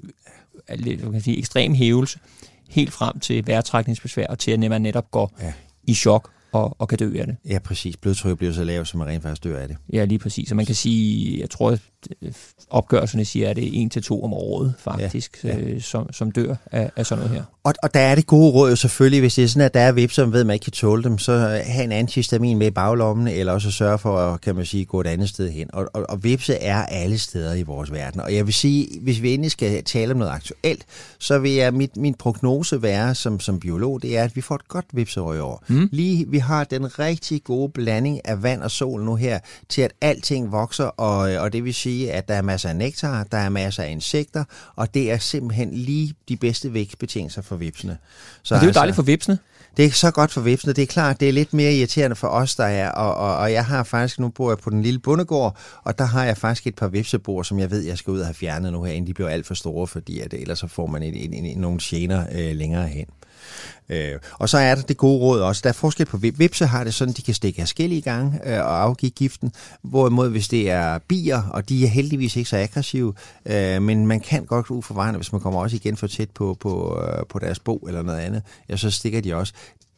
[0.67, 2.19] hvad kan sige, ekstrem hævelse,
[2.69, 5.53] helt frem til vejrtrækningsbesvær og til at man netop går Ja.
[5.83, 7.35] i chok og, og kan dø af det.
[7.49, 7.97] ja, præcis.
[7.97, 9.77] Blodtrykket bliver så lavt, så man rent faktisk dør af det.
[9.93, 10.51] Ja, lige præcis.
[10.51, 11.77] Og man kan sige, jeg tror
[12.69, 15.59] opgørelserne siger, at det er en til to om året faktisk, ja, ja.
[15.59, 17.43] Øh, som, som dør af, af sådan noget her.
[17.63, 19.79] Og, og der er det gode råd jo selvfølgelig, hvis det er sådan, at der
[19.79, 22.67] er vips, som ved, at man ikke kan tåle dem, så have en antihistamin med
[22.67, 25.69] i baglommen, eller også sørge for at, kan man sige, gå et andet sted hen.
[25.73, 28.21] Og, og, og vipse er alle steder i vores verden.
[28.21, 30.85] Og jeg vil sige, hvis vi endelig skal tale om noget aktuelt,
[31.19, 34.55] så vil jeg, mit, min prognose være som, som biolog, det er, at vi får
[34.55, 35.63] et godt vipseår i år.
[35.67, 35.89] Mm.
[35.91, 39.39] Lige, vi har den rigtig gode blanding af vand og sol nu her,
[39.69, 43.23] til at alting vokser, og, og det vil sige, at der er masser af nektar,
[43.23, 44.43] der er masser af insekter,
[44.75, 47.97] og det er simpelthen lige de bedste vækstbetingelser for vipsene.
[48.43, 49.39] Så og det er jo altså, dejligt for vipsene.
[49.77, 50.73] Det er så godt for vipsene.
[50.73, 52.91] Det er klart, det er lidt mere irriterende for os, der er.
[52.91, 56.05] Og, og, og jeg har faktisk, nu bor jeg på den lille bondegård, og der
[56.05, 58.71] har jeg faktisk et par vipsebord, som jeg ved, jeg skal ud og have fjernet
[58.71, 61.13] nu her, inden de bliver alt for store, fordi at ellers så får man en,
[61.13, 63.05] en, en, nogle gener øh, længere hen.
[63.89, 65.61] Øh, og så er der det gode råd også.
[65.63, 68.81] Der er forskel på vipse har det sådan, de kan stikke forskellige gange øh, og
[68.81, 69.51] afgive giften.
[69.81, 73.13] Hvorimod hvis det er bier, og de er heldigvis ikke så aggressive,
[73.45, 76.57] øh, men man kan godt ud for hvis man kommer også igen for tæt på,
[76.59, 79.53] på, øh, på deres bo eller noget andet, ja, så stikker de også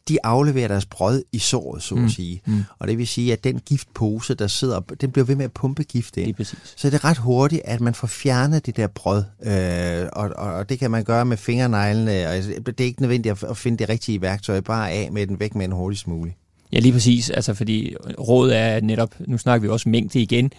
[0.08, 2.08] de afleverer deres brød i såret, så at mm.
[2.08, 2.42] sige.
[2.46, 2.64] Mm.
[2.78, 5.84] Og det vil sige, at den giftpose, der sidder, den bliver ved med at pumpe
[5.84, 6.34] gift ind.
[6.76, 9.24] Så det er ret hurtigt, at man får fjernet det der brød.
[9.42, 12.28] Øh, og, og, og det kan man gøre med fingerneglene.
[12.28, 12.34] Og
[12.66, 15.64] det er ikke nødvendigt at finde det rigtige værktøj, bare af med den væk med
[15.64, 16.36] en hurtigst muligt.
[16.72, 17.30] Ja, lige præcis.
[17.30, 20.50] Altså, fordi rådet er at netop, nu snakker vi også mængde igen,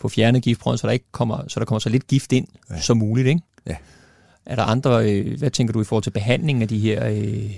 [0.00, 2.80] på fjerne giftbrød, så der ikke kommer, så der kommer så lidt gift ind ja.
[2.80, 3.40] som muligt, ikke?
[3.66, 3.76] Ja.
[4.46, 7.50] Er der andre, øh, hvad tænker du i forhold til behandling af de her øh,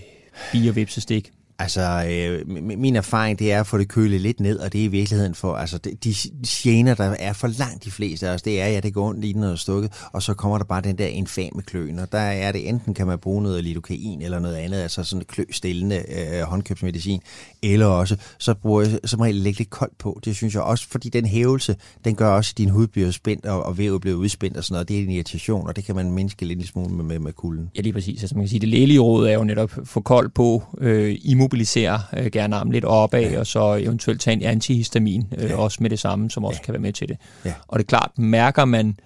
[0.53, 1.36] bier, vipsestik?
[1.59, 4.85] Altså, øh, min erfaring, det er at få det kølet lidt ned, og det er
[4.85, 6.15] i virkeligheden for, altså, de, de
[6.45, 9.21] gener, der er for langt de fleste af os, det er, ja, det går ondt
[9.21, 12.53] lige noget stukket, og så kommer der bare den der infame kløen, og der er
[12.53, 17.21] det enten, kan man bruge noget lidokain eller noget andet, altså sådan kløstillende øh, håndkøbsmedicin,
[17.63, 20.89] eller også, så bruger jeg som regel lægge lidt koldt på, det synes jeg også,
[20.89, 24.17] fordi den hævelse, den gør også, at din hud bliver spændt, og, og vævet bliver
[24.17, 26.67] udspændt og sådan noget, det er en irritation, og det kan man mindske lidt i
[26.67, 27.71] smule med, med, med kulden.
[27.77, 28.23] Ja, lige præcis.
[28.23, 32.03] Altså man kan sige, det lægelige råd er jo netop få koldt på, øh, immobilisere
[32.17, 33.39] øh, gerne armen lidt opad, ja.
[33.39, 35.57] og så eventuelt tage en antihistamin, øh, ja.
[35.57, 36.65] også med det samme, som også ja.
[36.65, 37.17] kan være med til det.
[37.45, 37.53] Ja.
[37.69, 38.97] Og det er klart, mærker man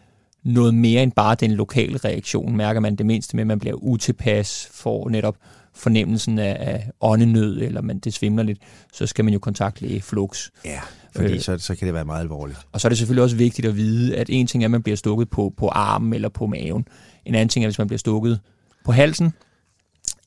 [0.43, 3.77] noget mere end bare den lokale reaktion, mærker man det mindste med, at man bliver
[3.77, 5.37] utilpas, får netop
[5.75, 8.59] fornemmelsen af, af åndenød, eller man det svimler lidt,
[8.93, 10.51] så skal man jo kontakte læge flux.
[10.65, 10.81] Ja,
[11.17, 12.59] fordi øh, så, så kan det være meget alvorligt.
[12.73, 14.83] Og så er det selvfølgelig også vigtigt at vide, at en ting er, at man
[14.83, 16.87] bliver stukket på, på armen eller på maven.
[17.25, 18.41] En anden ting er, hvis man bliver stukket
[18.85, 19.33] på halsen,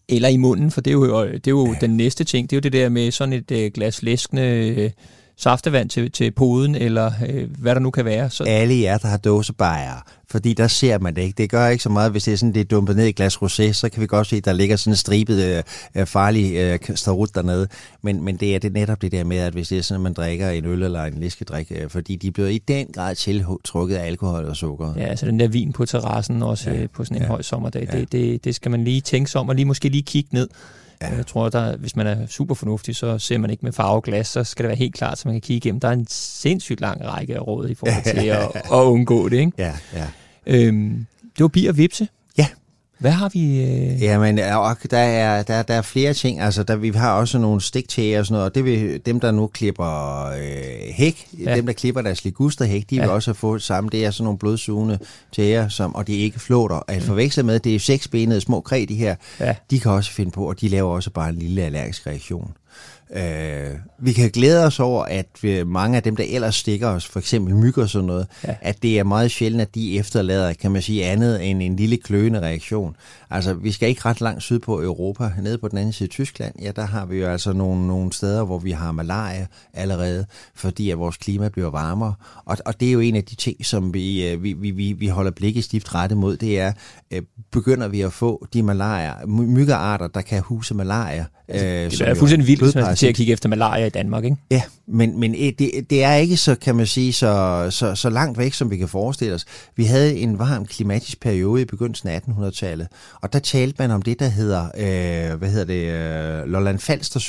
[0.10, 1.78] eller i munden, for det er jo, øh, det er jo ja.
[1.82, 2.50] den næste ting.
[2.50, 4.92] Det er jo det der med sådan et øh, glas læskende øh,
[5.38, 8.30] saftevand til, til poden, eller øh, hvad der nu kan være.
[8.30, 8.44] Så...
[8.44, 11.38] Alle jer, der har dåsebajer, fordi der ser man det ikke.
[11.38, 13.36] Det gør ikke så meget, hvis det er sådan, det er dumpet ned i glas
[13.36, 15.64] rosé, så kan vi godt se, at der ligger sådan en stribet øh,
[15.96, 17.68] øh farlig øh, starut dernede.
[18.02, 20.04] Men, men det er det netop det der med, at hvis det er sådan, at
[20.04, 23.96] man drikker en øl eller en læskedrik, øh, fordi de bliver i den grad tiltrukket
[23.96, 24.94] af alkohol og sukker.
[24.98, 26.82] Ja, altså den der vin på terrassen også ja.
[26.82, 27.28] øh, på sådan en ja.
[27.28, 28.00] høj sommerdag, ja.
[28.00, 30.48] det, det, det skal man lige tænke sig om, og lige måske lige kigge ned.
[31.12, 31.16] Ja.
[31.16, 34.44] Jeg tror, der, hvis man er super fornuftig, så ser man ikke med farveglas, så
[34.44, 35.80] skal det være helt klart, så man kan kigge igennem.
[35.80, 39.38] Der er en sindssygt lang række af råd i forhold til at, at undgå det.
[39.38, 39.52] Ikke?
[39.58, 40.08] Ja, ja.
[40.46, 41.06] Øhm,
[41.38, 42.08] det var bier vipse.
[43.04, 43.62] Hvad har vi?
[43.62, 44.02] Øh...
[44.02, 46.40] Jamen, der er, der, der er flere ting.
[46.40, 49.32] Altså, der, vi har også nogle stiktæger og sådan noget, og det vil, dem, der
[49.32, 51.56] nu klipper øh, hæk, ja.
[51.56, 53.02] dem, der klipper deres ligusterhæk, de ja.
[53.02, 53.90] vil også få det samme.
[53.90, 55.00] Det er sådan nogle blodsugende
[55.36, 56.80] tæger, som, og det er ikke flåter.
[56.88, 57.02] At mm.
[57.02, 59.56] forveksle med, det er seksbenede små kræ, de her, ja.
[59.72, 62.52] de kan også finde på, og de laver også bare en lille allergisk reaktion.
[63.16, 67.20] Øh, vi kan glæde os over, at mange af dem, der ellers stikker os, for
[67.20, 68.56] eksempel myg og sådan noget, ja.
[68.62, 71.98] at det er meget sjældent, at de efterlader, kan man sige, andet end en lille
[71.98, 72.96] kløende reaktion.
[73.30, 75.32] Altså, vi skal ikke ret langt syd på Europa.
[75.42, 78.44] Nede på den anden side Tyskland, ja, der har vi jo altså nogle, nogle steder,
[78.44, 82.14] hvor vi har malaria allerede, fordi at vores klima bliver varmere.
[82.46, 85.08] Og, og det er jo en af de ting, som vi, øh, vi, vi, vi
[85.08, 86.74] holder blikket stift rettet mod, det er,
[87.12, 91.26] øh, begynder vi at få de malaria, myggearter, der kan huse malaria.
[91.48, 94.38] Altså, øh, det er fuldstændig vildt, man til at kigge efter malaria i Danmark, ikke?
[94.52, 98.38] Ja, men, men det, det er ikke så, kan man sige, så, så, så langt
[98.38, 99.46] væk, som vi kan forestille os.
[99.76, 102.88] Vi havde en varm klimatisk periode i begyndelsen af 1800-tallet,
[103.22, 105.88] og der talte man om det, der hedder, øh, hvad hedder det,
[106.44, 107.20] øh, Lolland Falster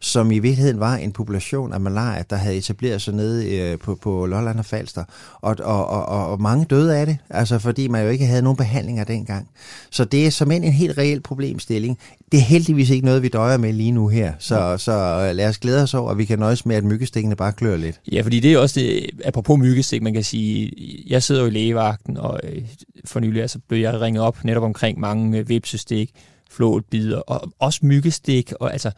[0.00, 3.98] som i virkeligheden var en population af malaria, der havde etableret sig nede øh, på,
[4.02, 5.04] på Lolland og Falster.
[5.40, 8.56] Og, og, og, og mange døde af det, altså fordi man jo ikke havde nogen
[8.56, 9.48] behandlinger dengang.
[9.90, 11.98] Så det er som en, en helt reel problemstilling.
[12.32, 14.76] Det er heldigvis ikke noget, vi døjer med lige nu her, så.
[14.84, 17.52] Så øh, lad os glæde os over, at vi kan nøjes med, at myggestikkene bare
[17.52, 18.00] klør lidt.
[18.12, 20.72] Ja, fordi det er også det, apropos myggestik, man kan sige,
[21.06, 22.62] jeg sidder jo i lægevagten, og øh,
[23.04, 26.10] for nylig altså, blev jeg ringet op netop omkring mange øh, vipsestik,
[26.50, 28.90] flåtbider, og også myggestik, og altså,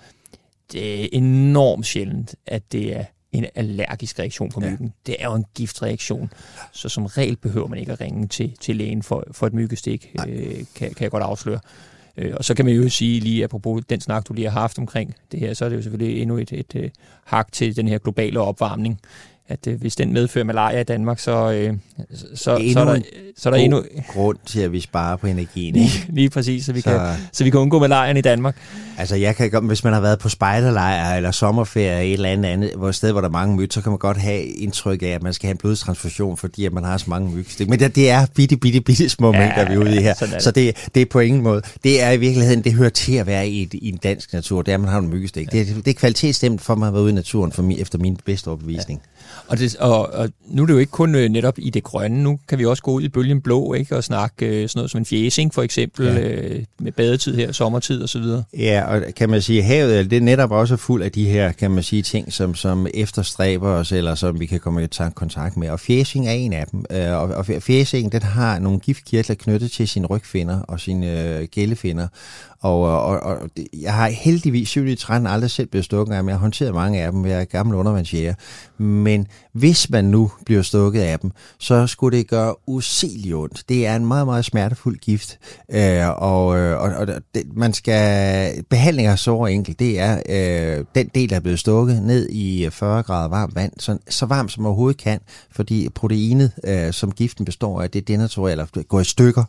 [0.72, 4.86] det er enormt sjældent, at det er en allergisk reaktion på myggen.
[4.86, 5.12] Ja.
[5.12, 6.32] Det er jo en giftreaktion,
[6.72, 10.12] så som regel behøver man ikke at ringe til, til lægen for, for et myggestik,
[10.28, 11.60] øh, kan, kan jeg godt afsløre.
[12.16, 14.78] Øh, og så kan man jo sige lige, apropos den snak, du lige har haft
[14.78, 16.92] omkring det her, så er det jo selvfølgelig endnu et, et, et
[17.24, 19.00] hak til den her globale opvarmning
[19.48, 21.74] at øh, hvis den medfører malaria i Danmark, så, øh,
[22.14, 23.00] så, så, er der,
[23.36, 23.82] så er der endnu...
[24.12, 25.74] grund til, at vi sparer på energien.
[25.74, 27.00] Lige, lige præcis, så vi, så, kan,
[27.32, 28.56] så vi kan undgå malariaen i Danmark.
[28.98, 32.72] Altså, jeg kan, hvis man har været på spejderlejr eller sommerferie et eller andet, andet
[32.76, 35.22] hvor sted, hvor der er mange myg, så kan man godt have indtryk af, at
[35.22, 37.46] man skal have en blodtransfusion, fordi at man har så mange myg.
[37.68, 40.14] Men det, det er bitte, bitte, bitte små ja, mængder, vi er ude i her.
[40.14, 40.42] Det.
[40.42, 41.62] Så det, det er på ingen måde.
[41.84, 44.62] Det er i virkeligheden, det hører til at være i, et, i en dansk natur.
[44.62, 45.54] Det er, at man har en myggestik.
[45.54, 45.58] Ja.
[45.58, 47.98] Det, det er kvalitetsstemt for, at man har været ude i naturen, for min, efter
[47.98, 49.00] min bedste overbevisning.
[49.04, 49.35] Ja.
[49.48, 52.22] Og, det, og, og nu er det jo ikke kun øh, netop i det grønne.
[52.22, 54.90] Nu kan vi også gå ud i bølgen blå ikke, og snakke øh, sådan noget
[54.90, 56.20] som en fjæsing for eksempel, ja.
[56.20, 58.44] øh, med badetid her, sommertid og så videre.
[58.58, 61.70] Ja, og kan man sige, havet det er netop også fuld af de her, kan
[61.70, 65.70] man sige, ting, som, som efterstræber os, eller som vi kan komme i kontakt med.
[65.70, 66.84] Og fjæsing er en af dem.
[66.90, 71.46] Øh, og, og fjæsing, den har nogle giftkirtler knyttet til sine rygfinder og sine øh,
[71.46, 72.08] gællefinder.
[72.64, 73.50] Øh, og, og, og
[73.82, 76.74] jeg har heldigvis 7 i 13 aldrig selv blevet stukket af men Jeg har håndteret
[76.74, 77.26] mange af dem.
[77.26, 78.34] Jeg er gammel undervandsjæger.
[78.78, 83.62] Men hvis man nu bliver stukket af dem, så skulle det gøre usigeligt ondt.
[83.68, 85.38] Det er en meget, meget smertefuld gift.
[85.70, 88.64] Øh, og øh, og, og det, man skal...
[88.70, 92.64] Behandling af sår enkelt, det er øh, den del, der er blevet stukket ned i
[92.64, 93.72] øh, 40 grader varmt vand.
[93.78, 98.52] Så, så varmt som overhovedet kan, fordi proteinet, øh, som giften består af, det denaturerer,
[98.52, 99.44] eller går i stykker,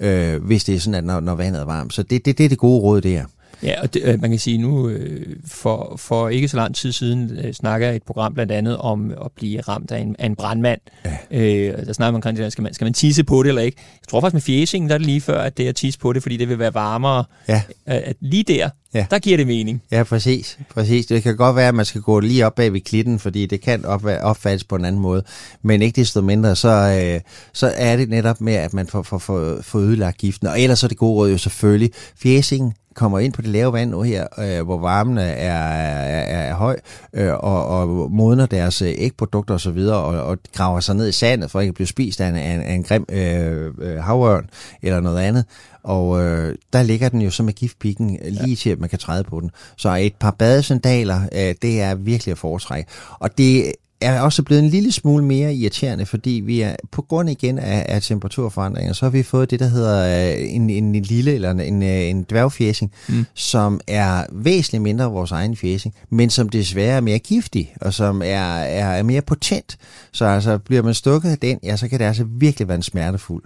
[0.00, 1.94] øh, hvis det er sådan, at når, når vandet er varmt.
[1.94, 3.24] Så det, det, det er det gode råd, det er.
[3.62, 6.92] Ja, og det, øh, man kan sige nu, øh, for, for ikke så lang tid
[6.92, 10.36] siden øh, snakker et program blandt andet om at blive ramt af en, af en
[10.36, 10.80] brandmand.
[11.04, 11.16] Ja.
[11.30, 13.76] Øh, der snakker man omkring det, skal man, skal man tisse på det eller ikke?
[14.00, 16.00] Jeg tror faktisk med fjæsingen, der er det lige før, at det er at tisse
[16.00, 17.24] på det, fordi det vil være varmere.
[17.48, 17.62] Ja.
[17.86, 19.06] At lige der, ja.
[19.10, 19.82] der giver det mening.
[19.90, 21.06] Ja, præcis, præcis.
[21.06, 23.60] Det kan godt være, at man skal gå lige op bag ved klitten, fordi det
[23.60, 23.84] kan
[24.22, 25.22] opfattes på en anden måde.
[25.62, 27.20] Men ikke desto mindre, så, øh,
[27.52, 30.48] så er det netop med, at man får, får, får, får ødelagt giften.
[30.48, 31.90] Og ellers er det gode råd jo selvfølgelig,
[32.22, 36.54] fjæsingen kommer ind på det lave vand nu her, øh, hvor varmen er, er, er,
[36.54, 36.76] høj,
[37.12, 41.12] øh, og, og modner deres øh, ægprodukter osv., og, og, og graver sig ned i
[41.12, 43.96] sandet, for ikke at blive spist af en, af en, af en grim øh, øh,
[43.96, 44.50] havørn
[44.82, 45.44] eller noget andet.
[45.84, 48.54] Og øh, der ligger den jo som med giftpikken lige ja.
[48.54, 49.50] til, at man kan træde på den.
[49.76, 52.90] Så et par badesandaler, øh, det er virkelig at foretrække.
[53.18, 53.72] Og det
[54.02, 57.86] er også blevet en lille smule mere irriterende, fordi vi er på grund igen af,
[57.88, 61.82] af temperaturforandringer, så har vi fået det, der hedder øh, en, en lille eller en,
[61.82, 63.24] øh, en dværgfjæsing, mm.
[63.34, 67.94] som er væsentligt mindre af vores egen fjæsing, men som desværre er mere giftig, og
[67.94, 69.78] som er, er, er mere potent.
[70.12, 72.82] Så altså, bliver man stukket af den, ja, så kan det altså virkelig være en
[72.82, 73.42] smertefuld.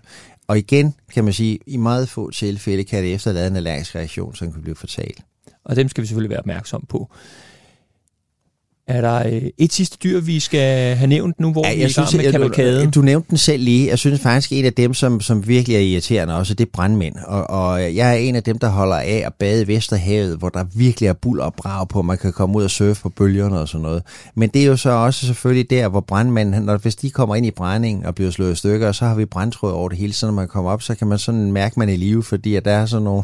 [0.49, 4.35] Og igen kan man sige, i meget få tilfælde kan det efterlade en allergisk reaktion,
[4.35, 5.15] som kan blive fatal.
[5.65, 7.11] Og dem skal vi selvfølgelig være opmærksom på.
[8.89, 11.93] Er der øh, et sidste dyr, vi skal have nævnt nu, hvor ja, vi er
[11.95, 12.91] gang med kavalkaden?
[12.91, 13.89] Du, du nævnte den selv lige.
[13.89, 17.15] Jeg synes faktisk, en af dem, som, som virkelig er irriterende også, det er brandmænd.
[17.27, 20.49] Og, og jeg er en af dem, der holder af at bade i Vesterhavet, hvor
[20.49, 23.61] der virkelig er buld og brag på, man kan komme ud og surfe på bølgerne
[23.61, 24.03] og sådan noget.
[24.35, 27.47] Men det er jo så også selvfølgelig der, hvor brandmænd, når, hvis de kommer ind
[27.47, 30.13] i brændingen og bliver slået i stykker, så har vi brandtråd over det hele.
[30.13, 32.65] Så når man kommer op, så kan man sådan mærke, man i live, fordi at
[32.65, 33.23] der er sådan nogle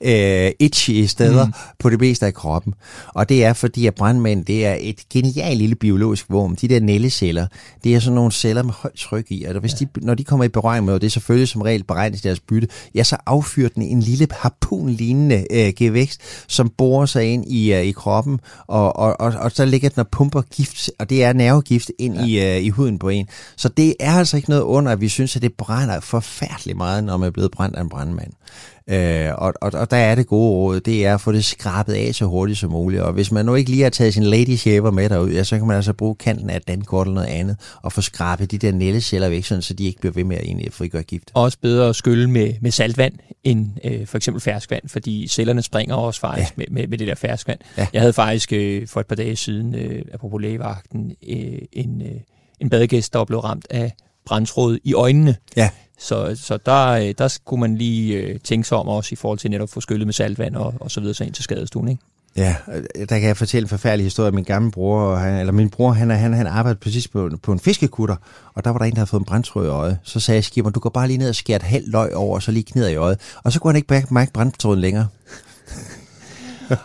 [0.10, 1.52] øh, itchy steder mm.
[1.78, 2.74] på det meste af kroppen.
[3.14, 6.56] Og det er fordi, at brandmænd, det er et genial lille biologisk vorm.
[6.56, 7.46] De der nælleceller,
[7.84, 10.44] det er sådan nogle celler med højt tryk i, og hvis de, når de kommer
[10.44, 13.68] i berøring med, og det er selvfølgelig som regel beregnet deres bytte, ja, så affyrer
[13.68, 18.96] den en lille harpun-lignende øh, gevækst, som borer sig ind i, øh, i kroppen, og,
[18.96, 22.24] og, og, og så ligger den og pumper gift, og det er nervegift ind ja.
[22.24, 23.28] i, øh, i huden på en.
[23.56, 27.04] Så det er altså ikke noget under, at vi synes, at det brænder forfærdeligt meget,
[27.04, 28.32] når man er blevet brændt af en brandmand.
[28.90, 31.92] Øh, og, og, og der er det gode råd, det er at få det skrabet
[31.92, 33.02] af så hurtigt som muligt.
[33.02, 35.58] Og hvis man nu ikke lige har taget sin lady shaver med derud, ja, så
[35.58, 38.58] kan man altså bruge kanten af et dankort eller noget andet, og få skrabet de
[38.58, 41.30] der nælleceller væk, sådan, så de ikke bliver ved med at egentlig frigøre gift.
[41.34, 45.94] Også bedre at skylle med, med saltvand end øh, for eksempel ferskvand, fordi cellerne springer
[45.94, 46.54] også faktisk ja.
[46.56, 47.58] med, med, med det der ferskvand.
[47.78, 47.86] Ja.
[47.92, 52.20] Jeg havde faktisk øh, for et par dage siden, øh, apropos lægevagten, øh, en, øh,
[52.60, 53.92] en badegæst, der blevet ramt af
[54.26, 55.36] brændsråd i øjnene.
[55.56, 55.70] Ja.
[55.98, 59.38] Så, så der, øh, der skulle man lige øh, tænke sig om også i forhold
[59.38, 61.88] til netop at få skyllet med saltvand og, og så videre så ind til skadestuen,
[61.88, 62.02] ikke?
[62.36, 62.56] Ja,
[62.94, 64.30] der kan jeg fortælle en forfærdelig historie.
[64.30, 67.58] Min gamle bror, han, eller min bror, han, han, han arbejdede præcis på, på en
[67.58, 68.16] fiskekutter,
[68.54, 69.98] og der var der en, der havde fået en brandtråd i øjet.
[70.02, 72.34] Så sagde jeg, skipper, du går bare lige ned og skærer et halvt løg over,
[72.34, 73.20] og så lige knider i øjet.
[73.44, 75.08] Og så kunne han ikke mærke brandtråden længere.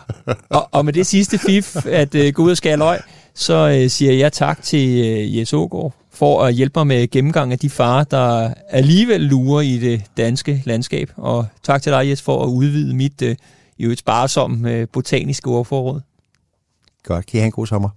[0.48, 3.00] og, og med det sidste fif, at uh, gå ud og skære løg,
[3.34, 7.52] så uh, siger jeg tak til uh, Jes Ågaard for at hjælpe mig med gennemgang
[7.52, 11.10] af de farer, der alligevel lurer i det danske landskab.
[11.16, 13.28] Og tak til dig, Jes, for at udvide mit uh,
[13.78, 16.00] i et sparsomt uh, botaniske ordforråd.
[17.04, 17.26] Godt.
[17.26, 17.88] Kan I have en god sommer?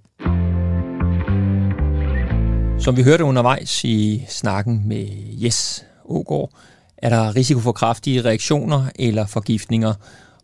[2.79, 5.07] Som vi hørte undervejs i snakken med
[5.43, 6.51] Jes Ågaard,
[6.97, 9.93] er der risiko for kraftige reaktioner eller forgiftninger.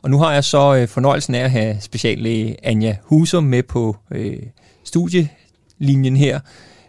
[0.02, 3.96] Og nu har jeg så øh, fornøjelsen af at have speciallæge Anja Husum med på
[4.12, 4.40] øh,
[4.84, 6.40] studielinjen her.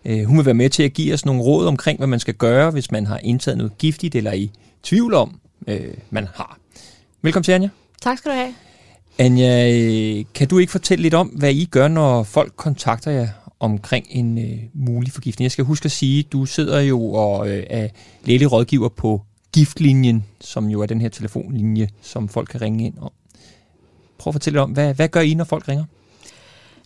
[0.04, 2.34] Øh, hun vil være med til at give os nogle råd omkring, hvad man skal
[2.34, 4.50] gøre, hvis man har indtaget noget giftigt eller i
[4.82, 6.58] tvivl om, øh, man har.
[7.22, 7.68] Velkommen til, Anja.
[8.02, 8.54] Tak skal du have.
[9.18, 13.28] Anja, øh, kan du ikke fortælle lidt om, hvad I gør, når folk kontakter jer
[13.60, 15.44] omkring en øh, mulig forgiftning?
[15.44, 17.88] Jeg skal huske at sige, at du sidder jo og øh, er
[18.24, 22.94] lægelig rådgiver på giftlinjen, som jo er den her telefonlinje, som folk kan ringe ind
[22.98, 23.10] om.
[24.18, 25.84] Prøv at fortælle om, hvad, hvad gør I, når folk ringer?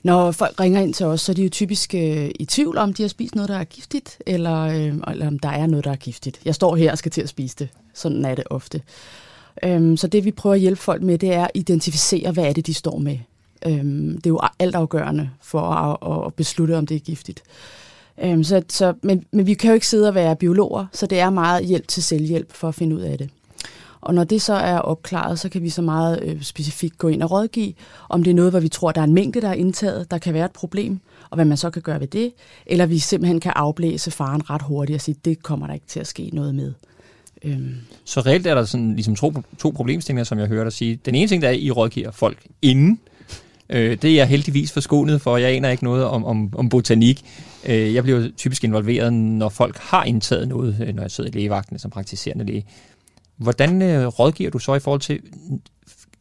[0.05, 2.95] Når folk ringer ind til os, så er de jo typisk øh, i tvivl om,
[2.95, 5.91] de har spist noget, der er giftigt, eller, øh, eller om der er noget, der
[5.91, 6.41] er giftigt.
[6.45, 7.69] Jeg står her og skal til at spise det.
[7.95, 8.83] Sådan er det ofte.
[9.63, 12.53] Øhm, så det vi prøver at hjælpe folk med, det er at identificere, hvad er
[12.53, 13.19] det, de står med.
[13.67, 17.43] Øhm, det er jo altafgørende for at, at beslutte, om det er giftigt.
[18.23, 21.21] Øhm, så, så, men, men vi kan jo ikke sidde og være biologer, så det
[21.21, 23.31] er meget hjælp til selvhjælp for at finde ud af det.
[24.01, 27.23] Og når det så er opklaret, så kan vi så meget øh, specifikt gå ind
[27.23, 27.73] og rådgive,
[28.09, 30.19] om det er noget, hvor vi tror, der er en mængde, der er indtaget, der
[30.19, 32.33] kan være et problem, og hvad man så kan gøre ved det,
[32.67, 36.01] eller vi simpelthen kan afblæse faren ret hurtigt og sige, det kommer der ikke til
[36.01, 36.73] at ske noget med.
[37.45, 37.75] Øhm.
[38.05, 40.99] Så reelt er der sådan, ligesom to, to problemstillinger, som jeg hørte dig sige.
[41.05, 43.01] Den ene ting, der er, at I rådgiver folk inden.
[43.71, 45.37] Øh, det er jeg heldigvis forskånet for.
[45.37, 47.25] Jeg aner ikke noget om, om, om botanik.
[47.67, 51.33] Øh, jeg bliver typisk involveret, når folk har indtaget noget, øh, når jeg sidder i
[51.33, 52.67] lægevagten som praktiserende læge.
[53.39, 55.21] Hvordan øh, rådgiver du så i forhold til,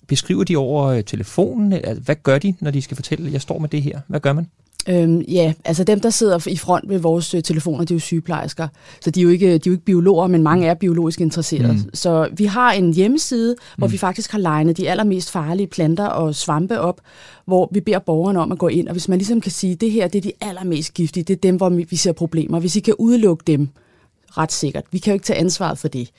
[0.08, 1.82] beskriver de over øh, telefonen?
[2.06, 4.00] Hvad gør de, når de skal fortælle, jeg står med det her?
[4.08, 4.48] Hvad gør man?
[4.90, 8.00] Øhm, ja, altså dem, der sidder i front ved vores øh, telefoner, de er jo
[8.00, 8.68] sygeplejersker.
[9.02, 11.74] Så de er jo ikke, de er jo ikke biologer, men mange er biologisk interesserede.
[11.74, 11.90] Mm.
[11.94, 13.94] Så vi har en hjemmeside, hvor mm.
[13.94, 17.02] vi faktisk har legnet de allermest farlige planter og svampe op,
[17.46, 18.88] hvor vi beder borgerne om at gå ind.
[18.88, 21.40] Og hvis man ligesom kan sige, det her det er de allermest giftige, det er
[21.42, 22.60] dem, hvor vi ser problemer.
[22.60, 23.70] Hvis I kan udelukke dem
[24.38, 24.84] ret sikkert.
[24.92, 26.10] Vi kan jo ikke tage ansvaret for det.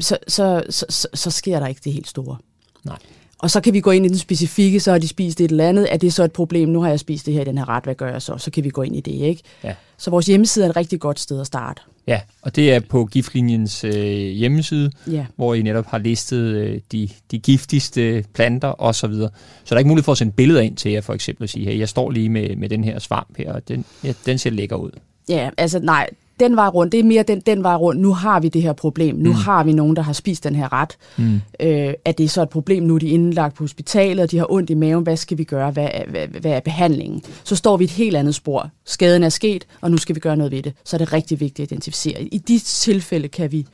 [0.00, 2.36] Så, så, så, så, så sker der ikke det helt store.
[2.84, 2.96] Nej.
[3.38, 5.68] Og så kan vi gå ind i den specifikke, så har de spist et eller
[5.68, 5.92] andet.
[5.92, 6.68] Er det så et problem?
[6.68, 8.38] Nu har jeg spist det her i den her ret, hvad gør jeg så?
[8.38, 9.42] Så kan vi gå ind i det, ikke?
[9.64, 9.74] Ja.
[9.98, 11.82] Så vores hjemmeside er et rigtig godt sted at starte.
[12.06, 13.92] Ja, og det er på giftlinjens øh,
[14.30, 15.26] hjemmeside, ja.
[15.36, 18.92] hvor I netop har listet øh, de, de giftigste planter osv.
[18.92, 19.30] Så, videre.
[19.64, 21.50] så der er ikke mulighed for at sende billeder ind til jer, for eksempel at
[21.50, 24.38] sige, hey, jeg står lige med, med den her svamp her, og den, ja, den
[24.38, 24.90] ser lækker ud.
[25.28, 28.40] Ja, altså nej, den vej rundt, det er mere den, den vej rundt, nu har
[28.40, 29.36] vi det her problem, nu mm.
[29.36, 30.96] har vi nogen, der har spist den her ret.
[31.16, 31.40] Mm.
[31.60, 34.52] Øh, er det så et problem, nu er de indlagt på hospitalet, og de har
[34.52, 37.22] ondt i maven, hvad skal vi gøre, hvad, hvad, hvad er behandlingen?
[37.44, 38.70] Så står vi et helt andet spor.
[38.84, 40.72] Skaden er sket, og nu skal vi gøre noget ved det.
[40.84, 42.22] Så er det rigtig vigtigt at identificere.
[42.22, 43.66] I de tilfælde kan vi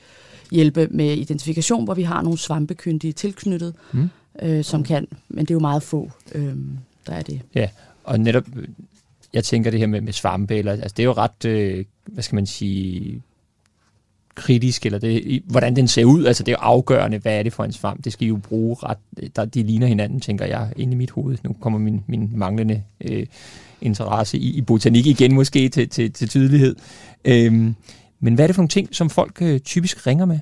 [0.50, 4.10] hjælpe med identifikation, hvor vi har nogle svampekyndige tilknyttet, mm.
[4.42, 6.54] øh, som kan, men det er jo meget få, øh,
[7.06, 7.40] der er det.
[7.54, 7.68] Ja,
[8.04, 8.44] og netop
[9.34, 12.22] jeg tænker det her med, med svampe, eller, altså det er jo ret, øh, hvad
[12.22, 13.22] skal man sige,
[14.34, 17.52] kritisk, eller det, hvordan den ser ud, altså det er jo afgørende, hvad er det
[17.52, 18.98] for en svamp, det skal I jo bruge ret,
[19.36, 21.36] der, de ligner hinanden, tænker jeg, inde i mit hoved.
[21.44, 23.26] Nu kommer min, min manglende øh,
[23.80, 26.76] interesse i, i botanik igen måske til, til, til tydelighed.
[27.24, 27.74] Øhm,
[28.20, 30.38] men hvad er det for nogle ting, som folk øh, typisk ringer med?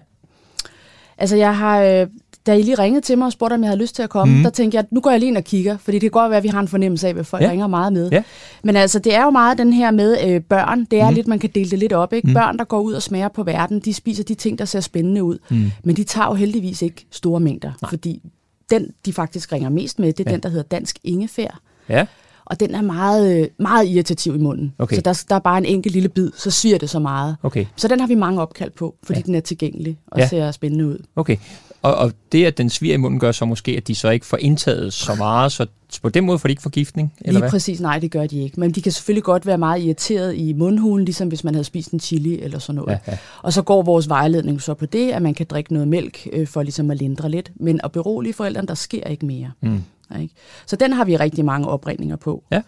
[1.19, 2.07] Altså jeg har, øh,
[2.47, 4.37] da I lige ringede til mig og spurgte, om jeg havde lyst til at komme,
[4.37, 4.43] mm.
[4.43, 6.37] der tænkte jeg, nu går jeg lige ind og kigger, fordi det kan godt være,
[6.37, 7.51] at vi har en fornemmelse af, hvad folk ja.
[7.51, 8.11] ringer meget med.
[8.11, 8.23] Ja.
[8.63, 10.85] Men altså, det er jo meget den her med øh, børn.
[10.85, 11.15] Det er mm.
[11.15, 12.13] lidt, man kan dele det lidt op.
[12.13, 12.29] Ikke?
[12.29, 12.35] Mm.
[12.35, 15.25] Børn, der går ud og smager på verden, de spiser de ting, der ser spændende
[15.25, 15.39] ud.
[15.51, 15.71] Mm.
[15.85, 17.91] Men de tager jo heldigvis ikke store mængder, Nej.
[17.91, 18.23] fordi
[18.71, 20.35] den, de faktisk ringer mest med, det er ja.
[20.35, 21.61] den, der hedder dansk ingefær.
[21.89, 22.07] Ja
[22.45, 24.75] og den er meget, øh, meget irritativ i munden.
[24.79, 24.97] Okay.
[24.97, 27.37] Så der, der er bare en enkelt lille bid, så sviger det så meget.
[27.43, 27.67] Okay.
[27.77, 29.23] Så den har vi mange opkald på, fordi ja.
[29.27, 30.29] den er tilgængelig og ja.
[30.29, 30.99] ser spændende ud.
[31.17, 31.37] Okay,
[31.83, 34.27] og, og det, at den sviger i munden, gør så måske, at de så ikke
[34.27, 35.67] får indtaget så meget, så
[36.03, 37.13] på den måde får de ikke forgiftning?
[37.21, 37.51] Eller Lige hvad?
[37.51, 38.61] præcis, nej, det gør de ikke.
[38.61, 41.91] Men de kan selvfølgelig godt være meget irriteret i mundhulen, ligesom hvis man havde spist
[41.91, 42.91] en chili eller sådan noget.
[43.07, 43.19] Ja, ja.
[43.43, 46.47] Og så går vores vejledning så på det, at man kan drikke noget mælk øh,
[46.47, 47.53] for ligesom at lindre lidt.
[47.55, 49.51] Men at berolige forældrene, der sker ikke mere.
[49.61, 49.83] Mm.
[50.21, 50.35] Ikke?
[50.67, 52.45] Så den har vi rigtig mange opringninger på.
[52.51, 52.63] Ja.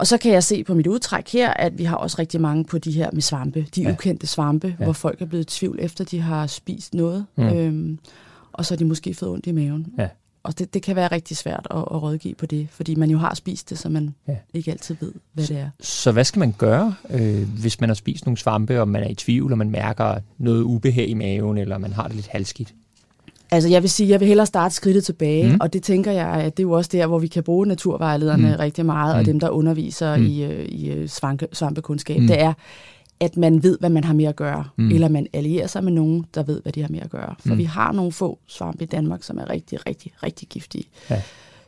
[0.00, 2.64] Og så kan jeg se på mit udtræk her, at vi har også rigtig mange
[2.64, 3.92] på de her med svampe, de ja.
[3.92, 4.84] ukendte svampe, ja.
[4.84, 7.44] hvor folk er blevet i tvivl efter, de har spist noget, mm.
[7.44, 7.98] øhm,
[8.52, 9.86] og så er de måske fået ondt i maven.
[9.98, 10.08] Ja.
[10.42, 13.18] Og det, det kan være rigtig svært at, at rådgive på det, fordi man jo
[13.18, 14.36] har spist det, så man ja.
[14.54, 15.70] ikke altid ved, hvad så, det er.
[15.80, 19.08] Så hvad skal man gøre, øh, hvis man har spist nogle svampe, og man er
[19.08, 22.74] i tvivl, og man mærker noget ubehag i maven, eller man har det lidt halskidt?
[23.52, 25.56] Altså jeg vil sige, jeg vil hellere starte skridtet tilbage, mm.
[25.60, 28.48] og det tænker jeg, at det er jo også der, hvor vi kan bruge naturvejlederne
[28.48, 28.54] mm.
[28.58, 29.24] rigtig meget, og mm.
[29.24, 30.26] dem, der underviser mm.
[30.26, 32.26] i, øh, i øh, svampe, svampekunskab, mm.
[32.26, 32.52] det er,
[33.20, 34.90] at man ved, hvad man har med at gøre, mm.
[34.90, 37.34] eller man allierer sig med nogen, der ved, hvad de har med at gøre.
[37.38, 37.58] For mm.
[37.58, 40.84] vi har nogle få svampe i Danmark, som er rigtig, rigtig, rigtig giftige.
[41.10, 41.22] Ja.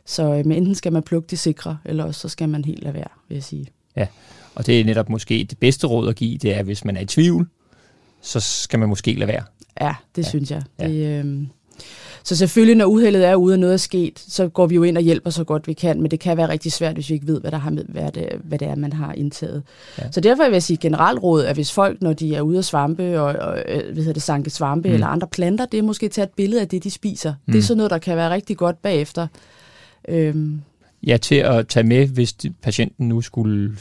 [0.05, 2.83] Så øh, men enten skal man plukke de sikre, eller også så skal man helt
[2.83, 3.67] lade være, vil jeg sige.
[3.95, 4.07] Ja,
[4.55, 7.01] og det er netop måske det bedste råd at give, det er, hvis man er
[7.01, 7.47] i tvivl,
[8.21, 9.43] så skal man måske lade være.
[9.81, 10.29] Ja, det ja.
[10.29, 10.63] synes jeg.
[10.79, 10.87] Ja.
[10.87, 11.47] Det, øh,
[12.23, 14.97] så selvfølgelig, når uheldet er ude og noget er sket, så går vi jo ind
[14.97, 17.27] og hjælper så godt vi kan, men det kan være rigtig svært, hvis vi ikke
[17.27, 19.63] ved, hvad, der har med, hvad, det, hvad det er, man har indtaget.
[19.97, 20.03] Ja.
[20.11, 22.65] Så derfor vil jeg sige generelt råd, at hvis folk, når de er ude at
[22.65, 24.93] svampe, og, og øh, hvad hedder det, sanke svampe mm.
[24.93, 27.29] eller andre planter, det er måske at tage et billede af det, de spiser.
[27.31, 27.51] Mm.
[27.51, 27.61] Det er mm.
[27.61, 29.27] sådan noget, der kan være rigtig godt bagefter.
[30.07, 30.61] Øhm.
[31.07, 33.75] Ja, til at tage med, hvis patienten nu skulle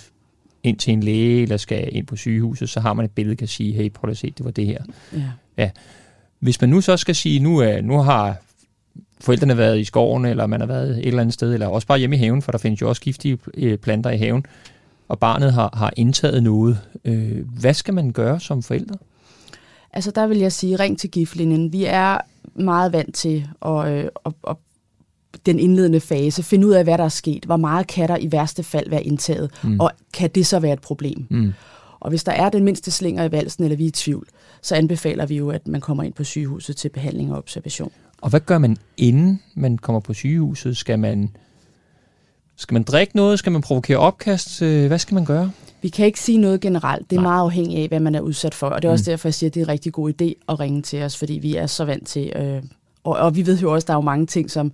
[0.62, 3.48] ind til en læge, eller skal ind på sygehuset, så har man et billede, kan
[3.48, 4.82] sige, hey, prøv at se, det var det her.
[5.12, 5.22] Ja.
[5.58, 5.70] ja.
[6.42, 8.36] Hvis man nu så skal sige, nu, er, nu har
[9.20, 11.98] forældrene været i skoven, eller man har været et eller andet sted, eller også bare
[11.98, 14.46] hjemme i haven, for der findes jo også giftige øh, planter i haven,
[15.08, 16.78] og barnet har, har indtaget noget.
[17.04, 18.96] Øh, hvad skal man gøre som forældre?
[19.92, 21.72] Altså der vil jeg sige, ring til giftlinjen.
[21.72, 22.18] Vi er
[22.54, 24.56] meget vant til at, øh, at, at
[25.46, 27.44] den indledende fase, finde ud af, hvad der er sket.
[27.44, 29.50] Hvor meget kan der i værste fald være indtaget?
[29.62, 29.80] Mm.
[29.80, 31.26] Og kan det så være et problem?
[31.30, 31.52] Mm.
[32.02, 34.26] Og hvis der er den mindste slinger i valsen, eller vi er i tvivl,
[34.62, 37.92] så anbefaler vi jo, at man kommer ind på sygehuset til behandling og observation.
[38.20, 40.76] Og hvad gør man, inden man kommer på sygehuset?
[40.76, 41.30] Skal man,
[42.56, 43.38] skal man drikke noget?
[43.38, 44.62] Skal man provokere opkast?
[44.62, 45.50] Øh, hvad skal man gøre?
[45.82, 47.10] Vi kan ikke sige noget generelt.
[47.10, 47.30] Det er Nej.
[47.30, 48.66] meget afhængigt af, hvad man er udsat for.
[48.66, 49.12] Og det er også mm.
[49.12, 51.32] derfor, jeg siger, at det er en rigtig god idé at ringe til os, fordi
[51.32, 52.32] vi er så vant til...
[52.36, 52.62] Øh,
[53.04, 54.72] og, og vi ved jo også, at der er jo mange ting, som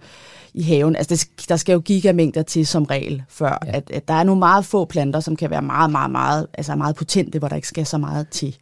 [0.55, 0.97] i haven.
[0.97, 3.77] Altså, der skal jo gigamængder til som regel, før ja.
[3.77, 6.75] at, at der er nogle meget få planter, som kan være meget, meget, meget, altså
[6.75, 8.57] meget potente, hvor der ikke skal så meget til.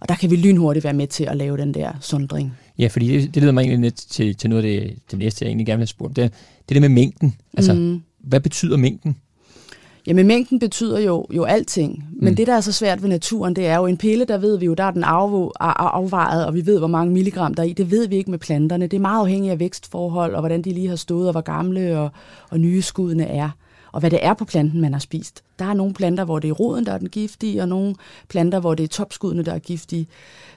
[0.00, 2.52] Og der kan vi lynhurtigt være med til at lave den der sundring.
[2.78, 5.44] Ja, fordi det, det leder mig egentlig lidt til, til noget af det, det næste,
[5.44, 6.16] jeg egentlig gerne vil have spurgt.
[6.16, 6.32] Det,
[6.68, 7.36] det det med mængden.
[7.56, 8.02] Altså, mm.
[8.20, 9.16] hvad betyder mængden?
[10.06, 12.36] Jamen mængden betyder jo, jo alting, men mm.
[12.36, 14.66] det, der er så svært ved naturen, det er jo en pille, der ved vi
[14.66, 17.72] jo, der er den af, afvejet, og vi ved, hvor mange milligram der er i.
[17.72, 18.86] Det ved vi ikke med planterne.
[18.86, 21.98] Det er meget afhængigt af vækstforhold, og hvordan de lige har stået, og hvor gamle
[21.98, 22.10] og,
[22.50, 23.50] og nye skuddene er
[23.96, 25.44] og hvad det er på planten, man har spist.
[25.58, 27.94] Der er nogle planter, hvor det er roden, der er den giftige, og nogle
[28.28, 30.06] planter, hvor det er topskuddene, der er giftige.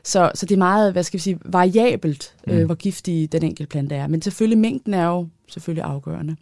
[0.04, 2.60] Så, så det er meget, hvad skal vi sige, variabelt, øh, mm.
[2.60, 4.08] øh, hvor giftig den enkelte plante er.
[4.08, 6.36] Men selvfølgelig, mængden er jo selvfølgelig afgørende.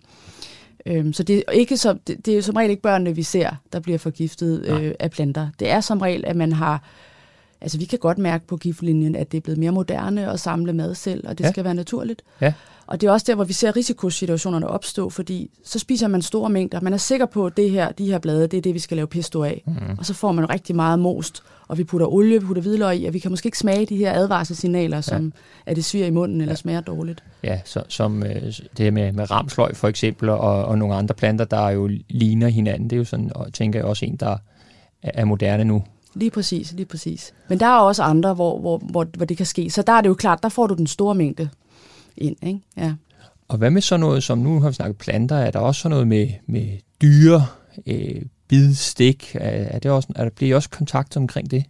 [0.86, 3.50] Øhm, så det er, ikke så, det, det er som regel ikke børnene, vi ser,
[3.74, 5.50] der bliver forgiftet øh, af planter.
[5.60, 6.84] Det er som regel, at man har...
[7.62, 10.74] Altså, vi kan godt mærke på giftlinjen, at det er blevet mere moderne at samle
[10.74, 11.50] mad selv, og det ja.
[11.50, 12.22] skal være naturligt.
[12.42, 12.54] Ja.
[12.88, 16.50] Og det er også der, hvor vi ser risikosituationerne opstå, fordi så spiser man store
[16.50, 16.82] mængder.
[16.82, 18.98] Man er sikker på, at det her, de her blade, det er det, vi skal
[18.98, 19.64] lave pesto af.
[19.66, 19.74] Mm.
[19.98, 23.06] Og så får man rigtig meget most, og vi putter olie, vi putter hvidløg i,
[23.06, 25.32] og vi kan måske ikke smage de her advarselssignaler, som ja.
[25.72, 26.56] at det sviger i munden eller ja.
[26.56, 27.24] smager dårligt.
[27.44, 31.16] Ja, så, som øh, det her med, med ramsløg for eksempel, og, og nogle andre
[31.16, 34.38] planter, der jo ligner hinanden, det er jo sådan, og tænker jeg også en, der
[35.04, 35.84] er moderne nu.
[36.18, 37.34] Lige præcis, lige præcis.
[37.50, 39.70] Men der er også andre, hvor, hvor, hvor, hvor det kan ske.
[39.70, 41.50] Så der er det jo klart, der får du den store mængde
[42.18, 42.36] ind.
[42.44, 42.60] Ikke?
[42.78, 42.94] Ja.
[43.48, 45.92] Og hvad med sådan noget, som nu har vi snakket planter, er der også sådan
[45.92, 46.68] noget med, med
[47.02, 47.46] dyre,
[47.88, 49.36] øh, bid, stik?
[49.36, 51.64] Er, er, det også, er der bliver også kontakt omkring det?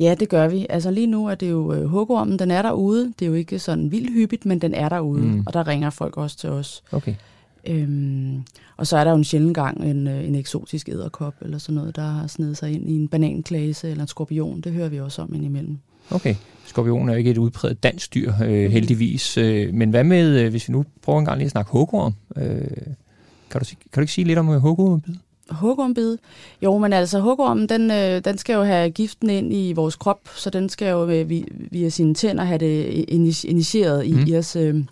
[0.00, 0.66] Ja, det gør vi.
[0.70, 3.12] Altså lige nu er det jo øh, den er derude.
[3.18, 5.42] Det er jo ikke sådan vildt hyppigt, men den er derude, mm.
[5.46, 6.82] og der ringer folk også til os.
[6.92, 7.14] Okay.
[7.66, 8.42] Øhm,
[8.76, 11.74] og så er der jo en sjældent gang en, øh, en eksotisk æderkop eller sådan
[11.74, 14.60] noget, der har snedet sig ind i en bananklase eller en skorpion.
[14.60, 15.78] Det hører vi også om indimellem.
[16.10, 16.34] Okay.
[16.66, 18.70] Skorpion er ikke et udpræget dansk dyr, øh, mm.
[18.70, 19.38] heldigvis.
[19.38, 22.14] Øh, men hvad med, øh, hvis vi nu prøver en gang lige at snakke hugorm?
[22.36, 22.60] Øh,
[23.50, 25.14] kan, du, kan du ikke sige lidt om hugormbid?
[25.50, 26.16] Hugormbid?
[26.62, 27.90] Jo, men altså hugormen, den,
[28.24, 31.24] den skal jo have giften ind i vores krop, så den skal jo
[31.70, 33.04] via sine tænder have det
[33.44, 34.24] initieret i, mm.
[34.26, 34.56] i os.
[34.56, 34.84] Øh,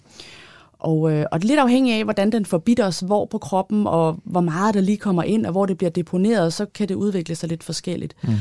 [0.83, 4.41] og, øh, og lidt afhængig af, hvordan den forbitter os, hvor på kroppen, og hvor
[4.41, 7.49] meget der lige kommer ind, og hvor det bliver deponeret, så kan det udvikle sig
[7.49, 8.15] lidt forskelligt.
[8.23, 8.35] Mm.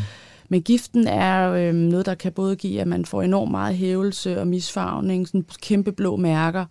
[0.49, 4.39] Men giften er øh, noget, der kan både give, at man får enormt meget hævelse
[4.39, 6.65] og misfarvning, sådan kæmpe blå mærker.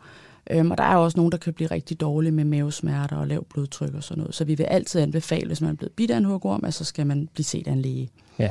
[0.51, 3.45] Øhm, og der er også nogen, der kan blive rigtig dårlige med mavesmerter og lav
[3.45, 4.35] blodtryk og sådan noget.
[4.35, 7.07] Så vi vil altid anbefale, hvis man er blevet bidt af en hugorm, så skal
[7.07, 8.09] man blive set af en læge.
[8.39, 8.51] Ja,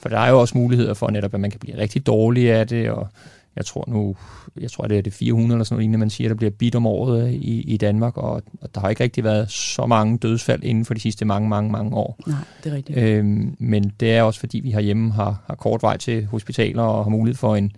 [0.00, 2.66] for der er jo også muligheder for netop, at man kan blive rigtig dårlig af
[2.66, 3.08] det, og
[3.56, 4.16] jeg tror nu,
[4.60, 6.74] jeg tror det er det 400 eller sådan noget, inden man siger, der bliver bidt
[6.74, 10.64] om året i, i Danmark, og, og der har ikke rigtig været så mange dødsfald
[10.64, 12.18] inden for de sidste mange, mange, mange år.
[12.26, 12.98] Nej, det er rigtigt.
[12.98, 17.04] Øhm, men det er også fordi, vi herhjemme har, har kort vej til hospitaler og
[17.04, 17.72] har mulighed for en,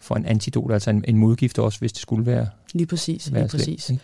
[0.00, 3.42] for en antidot, altså en, en modgift også, hvis det skulle være Lige præcis, være
[3.42, 3.82] lige præcis.
[3.82, 4.02] Slemt,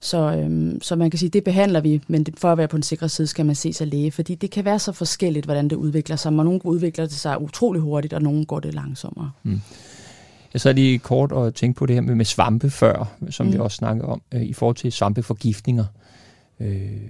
[0.00, 2.82] så, øhm, så man kan sige, det behandler vi, men for at være på en
[2.82, 5.76] sikker side, skal man se sig læge, fordi det kan være så forskelligt, hvordan det
[5.76, 6.28] udvikler sig.
[6.28, 9.30] Og nogle udvikler det sig utrolig hurtigt, og nogle går det langsommere.
[9.42, 9.60] Mm.
[10.56, 13.52] Jeg sad lige kort og tænkte på det her med, med svampe før, som mm.
[13.52, 15.84] vi også snakkede om, øh, i forhold til svampeforgiftninger.
[16.60, 17.00] Øh,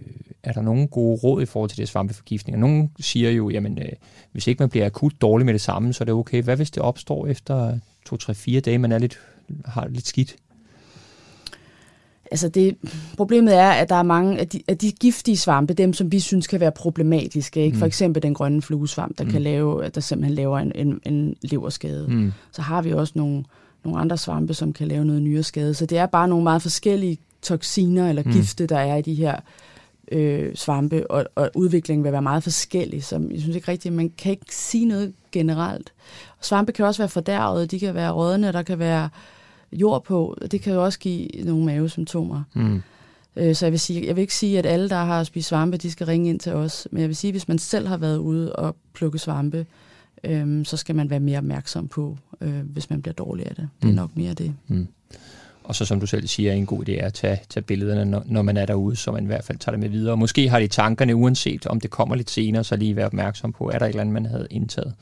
[0.42, 2.60] er der nogle gode råd i forhold til det svampeforgiftninger?
[2.60, 3.88] Nogle siger jo, jamen, øh,
[4.32, 6.42] hvis ikke man bliver akut dårlig med det samme, så er det okay.
[6.42, 7.78] Hvad hvis det opstår efter
[8.08, 9.18] 2-3-4 dage, man er lidt,
[9.64, 10.36] har lidt skidt?
[12.30, 12.76] Altså det,
[13.16, 16.20] problemet er, at der er mange af de, af de giftige svampe, dem som vi
[16.20, 17.74] synes kan være problematiske, ikke?
[17.74, 17.78] Mm.
[17.78, 19.30] for eksempel den grønne fluesvamp, der mm.
[19.30, 22.06] kan lave, der simpelthen laver en, en, en leverskade.
[22.08, 22.32] Mm.
[22.52, 23.44] Så har vi også nogle,
[23.84, 25.74] nogle andre svampe, som kan lave noget nyere skade.
[25.74, 28.32] Så det er bare nogle meget forskellige toksiner eller mm.
[28.32, 29.36] gifte, der er i de her
[30.12, 34.12] øh, svampe, og, og udviklingen vil være meget forskellig, så jeg synes ikke rigtigt, man
[34.18, 35.92] kan ikke sige noget generelt.
[36.40, 39.08] Svampe kan også være fordærvet, de kan være rådne, der kan være
[39.72, 42.42] jord på, det kan jo også give nogle mavesymptomer.
[42.54, 42.82] Mm.
[43.36, 45.76] Øh, så jeg vil, sige, jeg vil ikke sige, at alle, der har spist svampe,
[45.76, 47.96] de skal ringe ind til os, men jeg vil sige, at hvis man selv har
[47.96, 49.66] været ude og plukke svampe,
[50.24, 53.68] øhm, så skal man være mere opmærksom på, øh, hvis man bliver dårlig af det.
[53.82, 53.96] Det er mm.
[53.96, 54.54] nok mere det.
[54.68, 54.88] Mm.
[55.64, 58.22] Og så som du selv siger, en god idé er at tage, tage billederne, når,
[58.26, 60.16] når man er derude, så man i hvert fald tager det med videre.
[60.16, 63.70] Måske har de tankerne, uanset om det kommer lidt senere, så lige være opmærksom på,
[63.70, 64.94] er der et eller andet, man havde indtaget.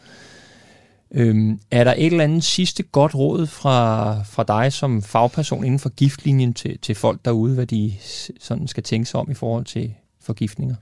[1.16, 5.78] Øhm, er der et eller andet sidste godt råd fra, fra dig som fagperson inden
[5.78, 7.92] for giftlinjen til, til folk derude, hvad de
[8.40, 10.74] sådan skal tænke sig om i forhold til forgiftninger?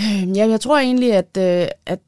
[0.00, 1.98] Øhm, ja, jeg tror egentlig, at, øh, at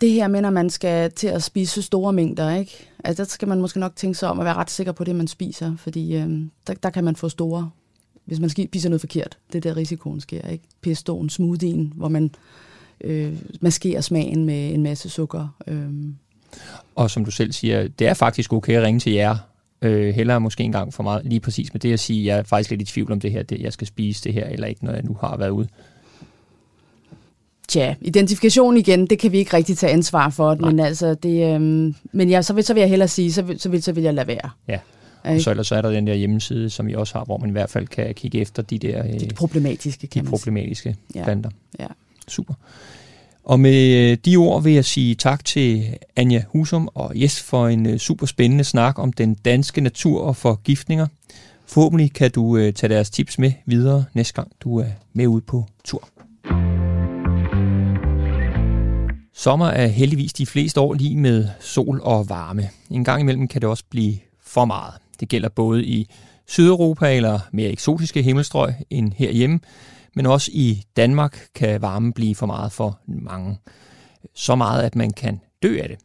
[0.00, 2.88] det her med, når man skal til at spise store mængder, ikke?
[3.04, 5.16] Altså, der skal man måske nok tænke sig om at være ret sikker på det,
[5.16, 7.70] man spiser, fordi øh, der, der kan man få store,
[8.24, 9.38] hvis man spiser noget forkert.
[9.52, 10.64] Det er der risikoen sker, ikke?
[10.80, 12.30] Pestoen, smoothien, hvor man
[13.00, 15.56] øh, maskerer smagen med en masse sukker.
[15.66, 15.88] Øh.
[16.94, 19.36] Og som du selv siger, det er faktisk okay at ringe til jer,
[19.82, 22.42] øh, hellere måske en gang for meget, lige præcis med det at sige, jeg er
[22.42, 24.84] faktisk lidt i tvivl om det her, det, jeg skal spise det her, eller ikke,
[24.84, 25.68] når jeg nu har været ude.
[27.68, 30.70] Tja, identifikation igen, det kan vi ikke rigtig tage ansvar for, Nej.
[30.70, 33.60] men altså det, øhm, men ja, så vil, så vil jeg hellere sige, så vil,
[33.60, 34.50] så vil, så vil jeg lade være.
[34.68, 34.78] Ja.
[35.24, 37.48] Og så, ellers så er der den der hjemmeside, som vi også har, hvor man
[37.48, 39.06] i hvert fald kan kigge efter de der...
[39.06, 41.24] Øh, de problematiske, kan De problematiske ja.
[41.24, 41.50] planter.
[41.78, 41.86] Ja.
[42.28, 42.54] Super.
[43.44, 47.68] Og med øh, de ord vil jeg sige tak til Anja Husum og Jes for
[47.68, 51.06] en øh, super spændende snak om den danske natur og forgiftninger.
[51.66, 55.40] Forhåbentlig kan du øh, tage deres tips med videre næste gang, du er med ud
[55.40, 56.08] på tur.
[59.34, 62.68] Sommer er heldigvis de fleste år lige med sol og varme.
[62.90, 64.94] En gang imellem kan det også blive for meget.
[65.20, 66.08] Det gælder både i
[66.46, 69.60] Sydeuropa eller mere eksotiske himmelstrøg end herhjemme,
[70.18, 73.58] men også i Danmark kan varmen blive for meget for mange.
[74.34, 75.98] Så meget, at man kan dø af det.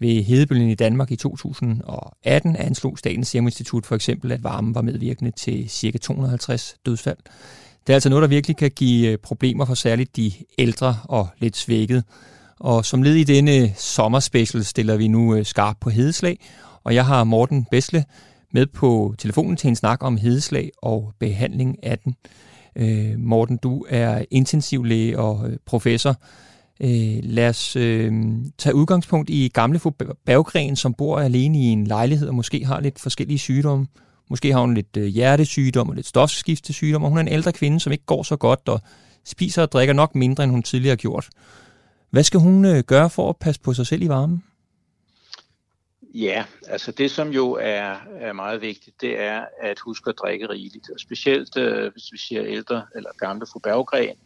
[0.00, 4.82] Ved hedebølgen i Danmark i 2018 anslog Statens Serum Institut for eksempel, at varmen var
[4.82, 5.98] medvirkende til ca.
[5.98, 7.16] 250 dødsfald.
[7.86, 11.28] Det er altså noget, der virkelig kan give øh, problemer for særligt de ældre og
[11.38, 12.02] lidt svækkede.
[12.60, 16.38] Og som led i denne sommerspecial stiller vi nu øh, skarpt skarp på hedeslag,
[16.84, 18.04] og jeg har Morten Besle
[18.52, 22.16] med på telefonen til en snak om hedeslag og behandling af den.
[22.76, 26.16] Øh, Morten, du er intensivlæge og øh, professor.
[26.80, 28.12] Øh, lad os øh,
[28.58, 29.90] tage udgangspunkt i gamle fru
[30.26, 33.86] Berggren, som bor alene i en lejlighed og måske har lidt forskellige sygdomme.
[34.30, 37.80] Måske har hun lidt øh, hjertesygdom og lidt stofskiftesygdom, og hun er en ældre kvinde,
[37.80, 38.80] som ikke går så godt og
[39.24, 41.28] spiser og drikker nok mindre, end hun tidligere har gjort.
[42.10, 44.42] Hvad skal hun øh, gøre for at passe på sig selv i varmen?
[46.14, 50.48] Ja, altså det som jo er, er meget vigtigt, det er at huske at drikke
[50.48, 50.90] rigeligt.
[50.90, 54.16] Og specielt øh, hvis vi siger ældre eller gamle fru Berggren,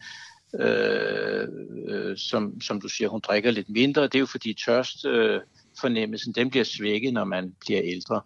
[0.55, 1.49] øh,
[1.89, 4.03] øh, som, som du siger, hun drikker lidt mindre.
[4.03, 5.41] Det er jo fordi tørst øh,
[5.81, 8.21] fornemmelsen, den bliver svækket, når man bliver ældre.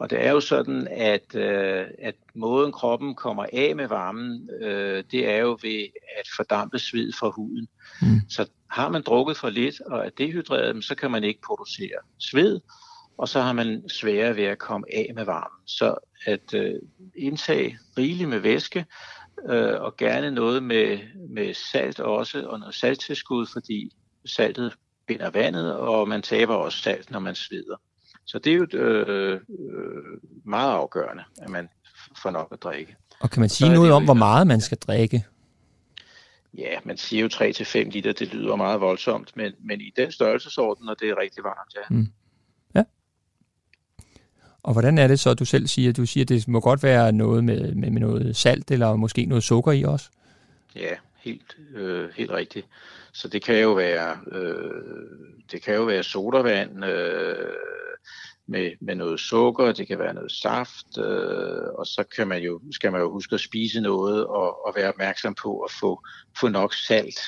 [0.00, 5.04] Og det er jo sådan, at, øh, at måden kroppen kommer af med varmen, øh,
[5.10, 5.86] det er jo ved
[6.18, 7.68] at fordampe sved fra huden.
[8.02, 8.20] Mm.
[8.28, 12.60] Så har man drukket for lidt og er dehydreret, så kan man ikke producere sved,
[13.18, 15.66] og så har man sværere ved at komme af med varmen.
[15.66, 15.94] Så
[16.26, 16.74] at øh,
[17.16, 18.86] indtage rigeligt med væske,
[19.50, 20.98] øh, og gerne noget med,
[21.28, 23.90] med salt også, og noget salttilskud, fordi
[24.26, 24.74] saltet
[25.06, 27.76] binder vandet, og man taber også salt, når man sveder.
[28.30, 30.02] Så det er jo øh, øh,
[30.44, 31.68] meget afgørende, at man
[32.22, 32.96] får nok at drikke.
[33.20, 35.24] Og kan man sige noget om, hvor meget man skal drikke?
[36.58, 40.88] Ja, man siger jo 3-5 liter, det lyder meget voldsomt, men, men i den størrelsesorden,
[40.88, 41.94] og det er rigtig varmt, ja.
[41.94, 42.06] Mm.
[42.74, 42.82] Ja.
[44.62, 45.92] Og hvordan er det så, du selv siger?
[45.92, 49.44] Du siger, det må godt være noget med, med, med noget salt, eller måske noget
[49.44, 50.10] sukker i også?
[50.76, 52.66] Ja, helt, øh, helt rigtigt.
[53.12, 54.70] Så det kan jo være, øh,
[55.52, 57.36] det kan jo være sodavand, øh,
[58.46, 62.60] med, med noget sukker, det kan være noget saft, øh, og så kan man jo,
[62.72, 66.02] skal man jo huske at spise noget og, og være opmærksom på at få,
[66.40, 67.20] få nok salt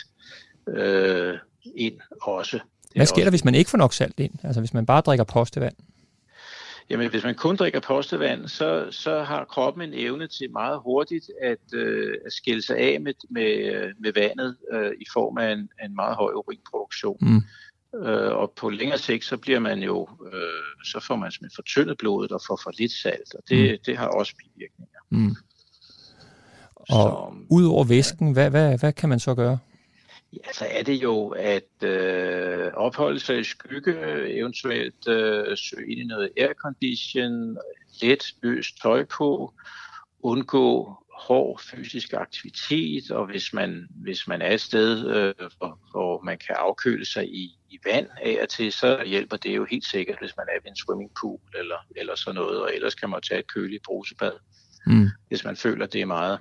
[0.69, 1.35] øh,
[1.77, 2.61] ind også.
[2.97, 4.33] Hvad sker der, hvis man ikke får nok salt ind?
[4.43, 5.75] Altså hvis man bare drikker postevand?
[6.91, 11.31] Jamen, hvis man kun drikker postevand, så, så har kroppen en evne til meget hurtigt
[11.43, 15.69] at, øh, at skille sig af med, med, med vandet øh, i form af en,
[15.85, 17.19] en meget høj urinproduktion.
[17.21, 17.43] Mm.
[17.95, 21.99] Øh, og på længere sigt, så bliver man jo, øh, så får man simpelthen fortyndet
[21.99, 23.79] blodet og får for lidt salt, og det, mm.
[23.87, 24.99] det har også bivirkninger.
[25.11, 25.37] Mm.
[26.75, 29.59] Og så, ud over væsken, hvad, hvad, hvad kan man så gøre?
[30.33, 33.95] Ja, så er det jo at øh, opholde sig i skygge,
[34.39, 37.59] eventuelt øh, søge ind i noget aircondition,
[38.03, 39.53] let løst tøj på,
[40.23, 40.97] undgå
[41.29, 46.39] hård fysisk aktivitet, og hvis man, hvis man er et sted, øh, hvor, hvor man
[46.47, 50.19] kan afkøle sig i, i vand af og til, så hjælper det jo helt sikkert,
[50.21, 53.41] hvis man er ved en swimmingpool eller, eller sådan noget, og ellers kan man tage
[53.41, 54.33] et køligt brusebad,
[54.87, 55.09] mm.
[55.29, 56.39] hvis man føler, det er meget,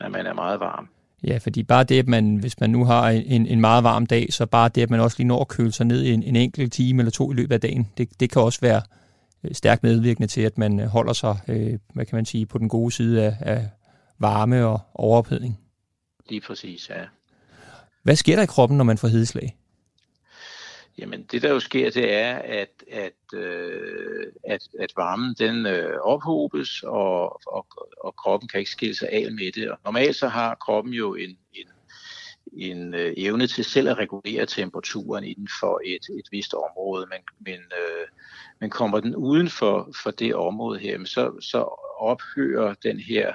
[0.00, 0.88] at man er meget varm.
[1.24, 4.32] Ja, fordi bare det, at man, hvis man nu har en, en meget varm dag,
[4.32, 6.36] så bare det, at man også lige når at køle sig ned i en, en
[6.36, 8.82] enkelt time eller to i løbet af dagen, det, det kan også være
[9.44, 12.68] øh, stærkt medvirkende til, at man holder sig, øh, hvad kan man sige, på den
[12.68, 13.68] gode side af, af
[14.22, 15.60] varme og overophedning.
[16.28, 17.04] Lige præcis, ja.
[18.02, 19.56] Hvad sker der i kroppen, når man får hedeslag?
[20.98, 26.00] Jamen det der jo sker, det er, at, at, øh, at, at varmen den øh,
[26.00, 27.66] ophobes, og, og,
[28.04, 29.70] og kroppen kan ikke skille sig af med det.
[29.70, 31.66] Og normalt så har kroppen jo en, en,
[32.52, 37.20] en øh, evne til selv at regulere temperaturen inden for et, et vist område, men,
[37.40, 38.06] men, øh,
[38.60, 41.58] men kommer den uden for, for det område her, så, så
[41.98, 43.34] ophører den her øh,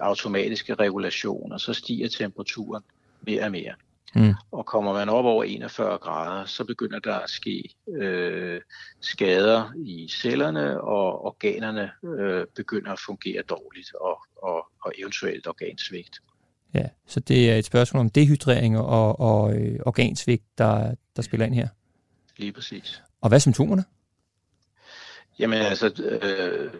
[0.00, 2.82] automatiske regulation, og så stiger temperaturen
[3.26, 3.74] mere og mere.
[4.14, 4.34] Mm.
[4.52, 8.60] Og kommer man op over 41 grader, så begynder der at ske øh,
[9.00, 16.18] skader i cellerne, og organerne øh, begynder at fungere dårligt, og, og, og eventuelt organsvigt.
[16.74, 21.46] Ja, så det er et spørgsmål om dehydrering og, og øh, organsvigt, der, der spiller
[21.46, 21.68] ind her?
[22.36, 23.02] Lige præcis.
[23.20, 23.84] Og hvad er symptomerne?
[25.38, 26.70] Jamen altså, øh,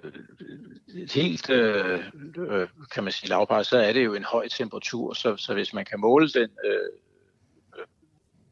[1.15, 2.01] helt, øh,
[2.37, 5.75] øh, kan man sige, lavpart, så er det jo en høj temperatur, så, så hvis
[5.75, 6.91] man kan måle den øh,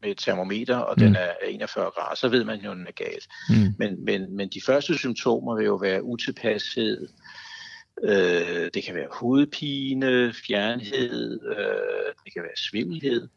[0.01, 1.03] med et termometer, og mm.
[1.03, 3.27] den er 41 grader, så ved man jo, den er galt.
[3.49, 3.73] Mm.
[3.79, 7.07] Men, men, men de første symptomer vil jo være utilpashed,
[8.03, 13.27] øh, det kan være hovedpine, fjernhed, øh, det kan være svimmelhed.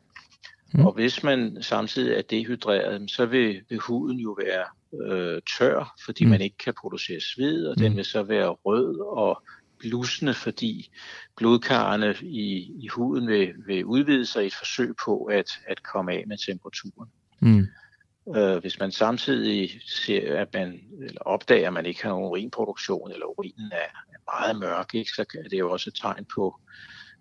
[0.72, 0.86] Mm.
[0.86, 4.64] Og hvis man samtidig er dehydreret, så vil, vil huden jo være
[5.04, 6.30] øh, tør, fordi mm.
[6.30, 7.82] man ikke kan producere sved, og mm.
[7.82, 9.42] den vil så være rød og
[9.78, 10.90] blusende, fordi
[11.36, 16.12] blodkarrene i, i huden vil, vil udvide sig i et forsøg på at, at komme
[16.12, 17.10] af med temperaturen.
[17.40, 17.66] Mm.
[18.36, 23.12] Øh, hvis man samtidig ser, at man eller opdager, at man ikke har nogen urinproduktion,
[23.12, 26.60] eller urinen er, er meget mørk, ikke, så er det jo også et tegn på,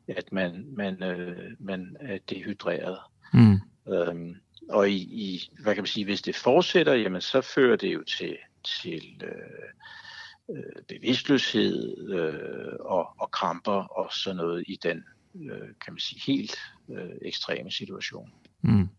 [0.07, 2.97] at man, man, øh, man er dehydreret.
[3.33, 3.59] Mm.
[3.93, 4.35] Øhm,
[4.69, 8.03] og i, i, hvad kan man sige, hvis det fortsætter, jamen så fører det jo
[8.03, 15.03] til, til øh, øh, bevidstløshed øh, og, og kramper og sådan noget i den,
[15.35, 16.55] øh, kan man sige, helt
[16.89, 18.29] øh, ekstreme situation.
[18.61, 18.89] Mm.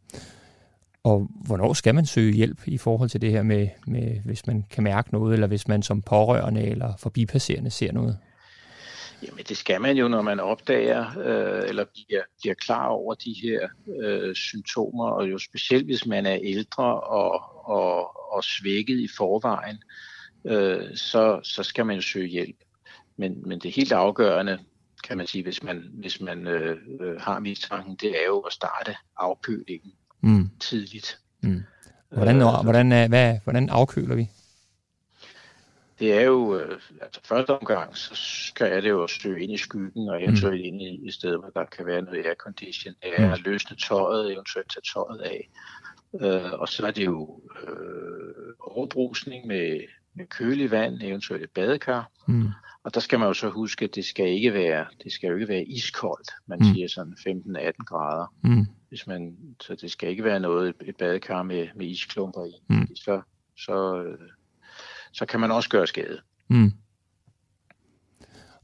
[1.05, 4.65] Og hvornår skal man søge hjælp i forhold til det her med, med, hvis man
[4.71, 8.19] kan mærke noget, eller hvis man som pårørende eller forbipasserende ser noget?
[9.23, 13.35] Jamen det skal man jo, når man opdager øh, eller bliver, bliver klar over de
[13.43, 13.69] her
[14.03, 19.79] øh, symptomer, og jo specielt hvis man er ældre og, og, og svækket i forvejen,
[20.45, 22.57] øh, så, så skal man jo søge hjælp.
[23.17, 24.59] Men, men det helt afgørende,
[25.05, 28.53] kan man sige, hvis man, hvis man øh, øh har mistanken, det er jo at
[28.53, 30.51] starte afkølingen mm.
[30.61, 31.19] tidligt.
[31.43, 31.63] Mm.
[32.11, 34.29] Hvordan, øh, hvordan, hvad, hvordan afkøler vi?
[36.01, 40.09] Det er jo, øh, altså første omgang, så skal det jo søge ind i skyggen,
[40.09, 40.67] og eventuelt mm.
[40.67, 42.95] ind i et sted, hvor der kan være noget aircondition.
[43.03, 43.33] Det er mm.
[43.33, 45.51] at løsne tøjet, eventuelt tage tøjet af.
[46.21, 49.81] Øh, og så er det jo øh, overbrusning med,
[50.15, 52.11] med kølig vand, eventuelt et badekar.
[52.29, 52.49] Mm.
[52.85, 55.35] Og der skal man jo så huske, at det skal ikke være, det skal jo
[55.35, 56.31] ikke være iskoldt.
[56.47, 56.65] Man mm.
[56.65, 58.35] siger sådan 15-18 grader.
[58.45, 58.67] Mm.
[58.89, 62.53] Hvis man, så det skal ikke være noget, et badekar med, med isklumper i.
[62.69, 62.97] Mm.
[62.97, 63.23] Så,
[63.57, 64.29] så øh,
[65.13, 66.21] så kan man også gøre skade.
[66.49, 66.73] Mm.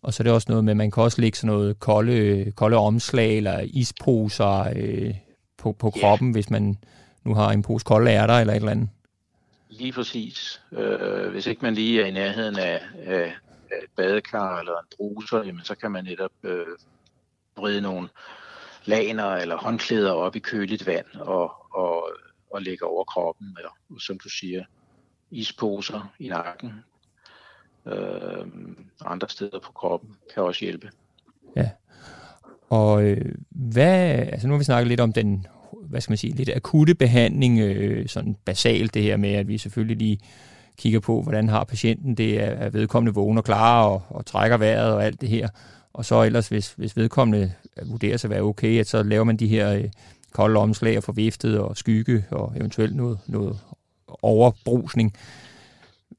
[0.02, 2.52] Og så er det også noget med, at man kan også lægge sådan noget kolde,
[2.52, 5.14] kolde omslag eller isposer øh,
[5.58, 6.34] på, på kroppen, yeah.
[6.34, 6.76] hvis man
[7.24, 8.88] nu har en pose kolde ærter eller et eller andet.
[9.68, 10.62] Lige præcis.
[10.72, 13.34] Øh, hvis ikke man lige er i nærheden af, af,
[13.70, 16.66] af et badekar eller en bruser, jamen, så kan man netop øh,
[17.56, 18.08] brede nogle
[18.84, 22.10] laner eller håndklæder op i køligt vand og, og,
[22.50, 24.64] og lægge over kroppen, eller som du siger,
[25.30, 26.72] isposer i nakken,
[27.86, 28.46] øh,
[29.04, 30.90] andre steder på kroppen kan også hjælpe.
[31.56, 31.70] Ja.
[32.68, 35.46] Og øh, hvad, altså nu har vi snakket lidt om den,
[35.82, 39.58] hvad skal man sige, lidt akutte behandling, øh, sådan basalt det her med, at vi
[39.58, 40.18] selvfølgelig lige
[40.78, 44.92] kigger på, hvordan har patienten det, er vedkommende vågen og klar og, og trækker vejret
[44.92, 45.48] og alt det her.
[45.92, 47.52] Og så ellers, hvis, hvis vedkommende
[47.84, 49.84] vurderer sig at være okay, at så laver man de her øh,
[50.32, 53.58] kolde omslag og forviftet og skygge og eventuelt noget, noget
[54.22, 55.12] overbrusning.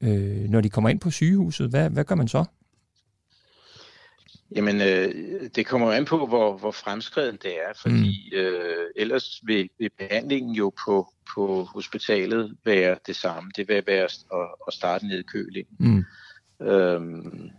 [0.00, 2.44] Øh, når de kommer ind på sygehuset, hvad, hvad gør man så?
[4.56, 5.10] Jamen, øh,
[5.54, 8.38] det kommer an på, hvor, hvor fremskreden det er, fordi mm.
[8.38, 13.50] øh, ellers vil, vil behandlingen jo på, på hospitalet være det samme.
[13.56, 14.24] Det vil være at,
[14.66, 15.76] at starte nedkølingen.
[15.78, 16.04] Mm.
[16.66, 17.50] Øhm,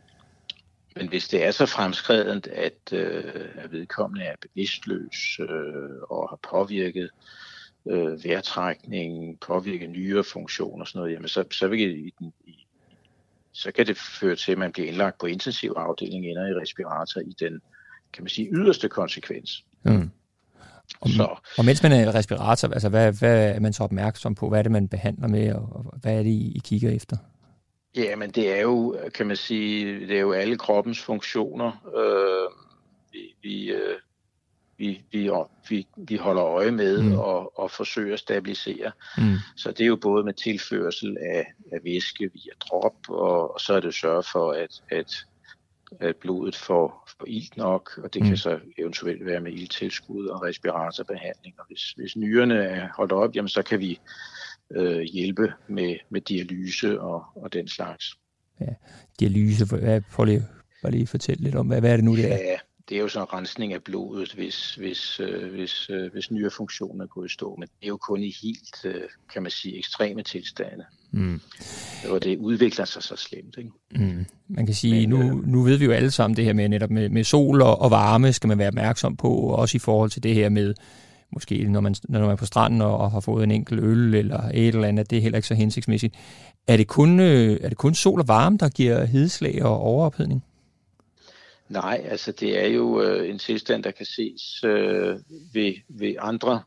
[0.96, 6.40] men hvis det er så fremskredent, at, øh, at vedkommende er bevidstløs øh, og har
[6.50, 7.10] påvirket øh,
[8.24, 12.66] vejrtrækning, påvirket nyrefunktion og sådan noget, jamen så, så vil i den, i
[13.52, 17.22] så kan det føre til, at man bliver indlagt på intensiv afdeling ender i respirator
[17.22, 17.62] i den,
[18.14, 19.66] kan man sige, yderste konsekvens.
[19.84, 20.10] Mm.
[21.02, 21.40] Og, så.
[21.58, 24.50] og mens man er i respirator, altså hvad, hvad er man så opmærksom på?
[24.50, 27.18] Hvad er det, man behandler med, og hvad er det, I kigger efter?
[27.96, 31.72] Ja, men det er jo, kan man sige, det er jo alle kroppens funktioner.
[31.98, 32.52] Øh,
[33.12, 33.96] vi, vi, øh,
[34.78, 35.32] vi, vi,
[35.70, 37.18] vi, vi holder øje med mm.
[37.18, 38.92] og, og forsøger at stabilisere.
[39.18, 39.36] Mm.
[39.56, 43.74] Så det er jo både med tilførsel af, af væske via drop, og, og så
[43.74, 45.12] er det sørge for, at, at,
[46.00, 48.28] at blodet får, får ilt nok, og det mm.
[48.28, 51.56] kan så eventuelt være med ildtilskud og respiratorbehandling.
[51.60, 54.00] Og hvis, hvis nyrerne er holdt op, jamen, så kan vi
[54.76, 58.18] øh, hjælpe med, med dialyse og, og den slags.
[58.62, 58.74] Ja,
[59.20, 59.66] dialyse,
[60.12, 60.46] prøv lige,
[60.82, 62.38] bare lige fortælle lidt om, hvad, hvad er det nu, det er?
[62.38, 62.58] Ja,
[62.90, 67.02] det er jo sådan en rensning af blodet, hvis, hvis, øh, hvis, øh, hvis nyrefunktionen
[67.02, 67.56] er gået i stå.
[67.56, 69.02] Men det er jo kun i helt, øh,
[69.34, 70.84] kan man sige, ekstreme tilstande.
[71.12, 71.42] Mm.
[72.10, 73.56] Og det udvikler sig så slemt.
[73.58, 73.70] Ikke?
[73.92, 74.26] Mm.
[74.48, 76.70] Man kan sige, Men, nu, øh, nu ved vi jo alle sammen det her med
[76.70, 80.10] netop med, med sol og, og varme, skal man være opmærksom på, også i forhold
[80.10, 80.74] til det her med,
[81.32, 84.16] måske når man, når man er på stranden og, og har fået en enkelt øl
[84.16, 86.16] eller et eller andet, det er heller ikke så hensigtsmæssigt.
[86.68, 90.44] Er det kun, øh, er det kun sol og varme, der giver hedeslag og overophedning?
[91.70, 95.20] Nej, altså det er jo øh, en tilstand, der kan ses øh,
[95.54, 96.62] ved, ved andre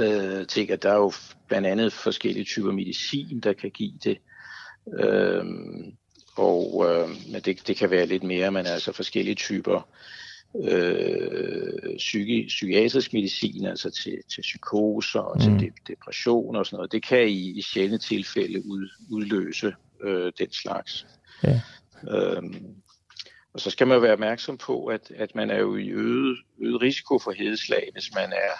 [0.00, 1.12] øh, ting, at der er jo
[1.48, 4.18] blandt andet forskellige typer medicin, der kan give det.
[4.98, 5.44] Øh,
[6.36, 9.88] og øh, men det, det kan være lidt mere, men altså forskellige typer
[10.62, 15.58] øh, psyki, psykiatrisk medicin, altså til, til psykoser og mm.
[15.58, 20.32] til de, depression og sådan noget, det kan i, i sjældne tilfælde ud, udløse øh,
[20.38, 21.06] den slags.
[21.44, 21.60] Ja.
[22.10, 22.42] Øh,
[23.54, 26.82] og så skal man være opmærksom på, at, at man er jo i øget, øget
[26.82, 28.52] risiko for hedeslag, hvis man er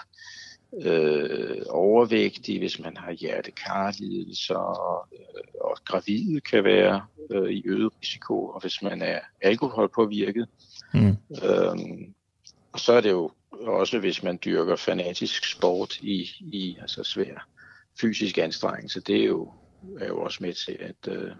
[0.83, 7.93] øh, overvægtig, hvis man har hjertekarlidelser, og, øh, og gravide kan være øh, i øget
[8.01, 10.47] risiko, og hvis man er alkoholpåvirket.
[10.93, 11.17] Mm.
[11.43, 12.13] Øhm,
[12.71, 17.47] og så er det jo også, hvis man dyrker fanatisk sport i, i altså svær
[18.01, 19.51] fysisk anstrengelse, det er jo,
[19.99, 21.31] er jo også med til at, øh,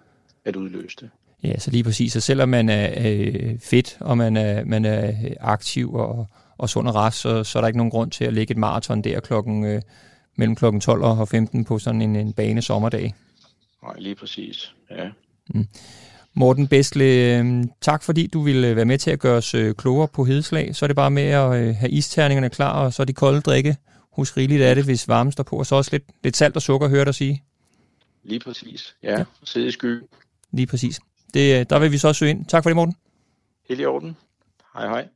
[0.46, 1.10] at udløse det.
[1.44, 2.14] Ja, så lige præcis.
[2.14, 6.28] Så selvom man er øh, fedt, og man er, man er aktiv og,
[6.58, 8.58] og sund og rask, så, så er der ikke nogen grund til at lægge et
[8.58, 9.82] maraton der klokken, øh,
[10.36, 13.14] mellem klokken 12 og 15 på sådan en, en bane sommerdag.
[13.84, 14.74] Nej, lige præcis.
[14.92, 15.10] Ja.
[15.50, 15.68] Mm.
[16.34, 20.08] Morten Bestle, øh, tak fordi du ville være med til at gøre os øh, klogere
[20.08, 20.76] på hedeslag.
[20.76, 23.42] Så er det bare med at øh, have isterningerne klar, og så er de kolde
[23.42, 23.78] drikke.
[24.12, 26.62] Husk rigeligt af det, hvis varmen står på, og så også lidt, lidt salt og
[26.62, 27.44] sukker, hører dig sige.
[28.24, 28.96] Lige præcis.
[29.04, 29.24] Ja, ja.
[29.44, 30.02] sidde i sky.
[30.52, 31.00] Lige præcis.
[31.36, 32.46] Det, der vil vi så søge ind.
[32.46, 32.96] Tak for det, Morten.
[33.70, 34.18] Helt i orden.
[34.74, 35.08] Hej hej.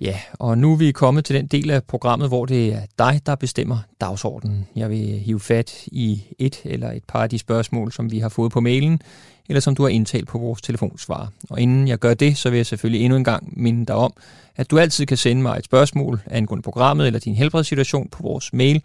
[0.00, 3.20] Ja, og nu er vi kommet til den del af programmet, hvor det er dig,
[3.26, 4.68] der bestemmer dagsordenen.
[4.76, 8.28] Jeg vil hive fat i et eller et par af de spørgsmål, som vi har
[8.28, 9.00] fået på mailen,
[9.48, 11.32] eller som du har indtalt på vores telefonsvar.
[11.50, 14.12] Og inden jeg gør det, så vil jeg selvfølgelig endnu en gang minde dig om,
[14.56, 18.52] at du altid kan sende mig et spørgsmål angående programmet eller din helbredssituation på vores
[18.52, 18.82] mail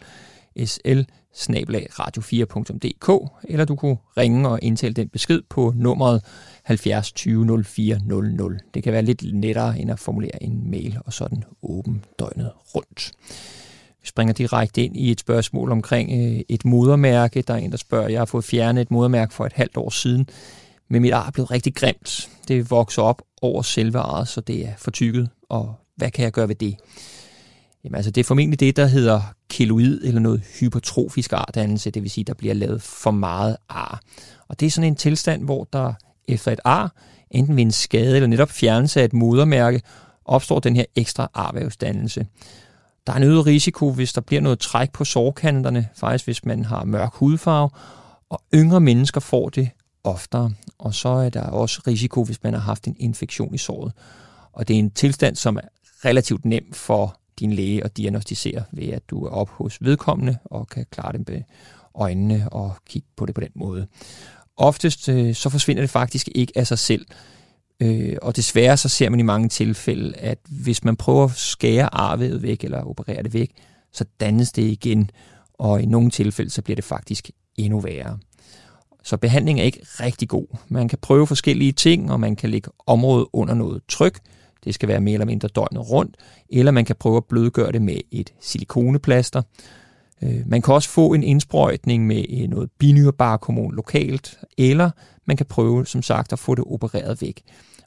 [0.64, 1.00] sl
[1.34, 6.24] radio4.dk, eller du kunne ringe og indtale den besked på nummeret
[6.62, 8.60] 70 20 04 00.
[8.74, 13.12] Det kan være lidt lettere end at formulere en mail og sådan åben døgnet rundt.
[14.02, 17.42] Vi springer direkte ind i et spørgsmål omkring øh, et modermærke.
[17.42, 19.90] Der er en, der spørger, jeg har fået fjernet et modermærke for et halvt år
[19.90, 20.28] siden,
[20.88, 22.28] men mit ar er blevet rigtig grimt.
[22.48, 26.48] Det vokser op over selve arret, så det er fortykket, og hvad kan jeg gøre
[26.48, 26.76] ved det?
[27.84, 29.20] Jamen altså, det er formentlig det, der hedder
[29.50, 34.00] keloid eller noget hypertrofisk ardannelse, det vil sige, der bliver lavet for meget ar.
[34.48, 35.92] Og det er sådan en tilstand, hvor der
[36.28, 36.92] efter et ar,
[37.30, 39.82] enten ved en skade eller netop fjernelse af et modermærke,
[40.24, 42.26] opstår den her ekstra arvævsdannelse.
[43.06, 46.64] Der er en øget risiko, hvis der bliver noget træk på sårkanterne, faktisk hvis man
[46.64, 47.70] har mørk hudfarve,
[48.30, 49.70] og yngre mennesker får det
[50.04, 50.52] oftere.
[50.78, 53.92] Og så er der også risiko, hvis man har haft en infektion i såret.
[54.52, 55.60] Og det er en tilstand, som er
[56.04, 60.68] relativt nem for din læge og diagnostisere ved, at du er op hos vedkommende og
[60.68, 61.42] kan klare det med
[61.94, 63.86] øjnene og kigge på det på den måde.
[64.56, 67.06] Oftest øh, så forsvinder det faktisk ikke af sig selv.
[67.80, 71.94] Øh, og desværre så ser man i mange tilfælde, at hvis man prøver at skære
[71.94, 73.50] arvet væk eller operere det væk,
[73.92, 75.10] så dannes det igen,
[75.54, 78.18] og i nogle tilfælde så bliver det faktisk endnu værre.
[79.02, 80.46] Så behandling er ikke rigtig god.
[80.68, 84.18] Man kan prøve forskellige ting, og man kan lægge området under noget tryk.
[84.64, 86.16] Det skal være mere eller mindre døgnet rundt.
[86.48, 89.42] Eller man kan prøve at blødgøre det med et silikoneplaster.
[90.22, 94.90] Øh, man kan også få en indsprøjtning med noget binyrebarkhormon lokalt, eller
[95.26, 97.42] man kan prøve, som sagt, at få det opereret væk.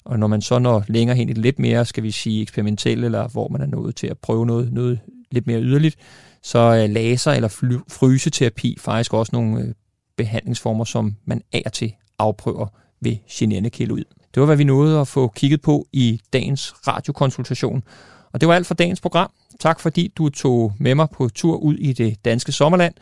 [0.05, 3.27] Og når man så når længere hen i lidt mere, skal vi sige eksperimentel, eller
[3.27, 4.99] hvor man er nået til at prøve noget, noget
[5.31, 5.95] lidt mere yderligt,
[6.41, 7.47] så er laser eller
[7.89, 9.73] fryseterapi faktisk også nogle øh,
[10.17, 12.67] behandlingsformer, som man af og til afprøver
[13.01, 14.03] ved generende ud.
[14.33, 17.83] Det var, hvad vi nåede at få kigget på i dagens radiokonsultation.
[18.31, 19.31] Og det var alt for dagens program.
[19.59, 22.93] Tak fordi du tog med mig på tur ud i det danske sommerland.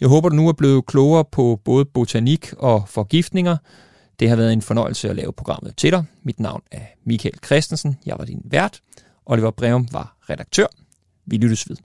[0.00, 3.56] Jeg håber, du nu er blevet klogere på både botanik og forgiftninger.
[4.20, 6.04] Det har været en fornøjelse at lave programmet til dig.
[6.22, 7.98] Mit navn er Michael Christensen.
[8.06, 8.80] Jeg var din vært.
[9.26, 10.66] Oliver Breum var redaktør.
[11.26, 11.76] Vi lyttes ved.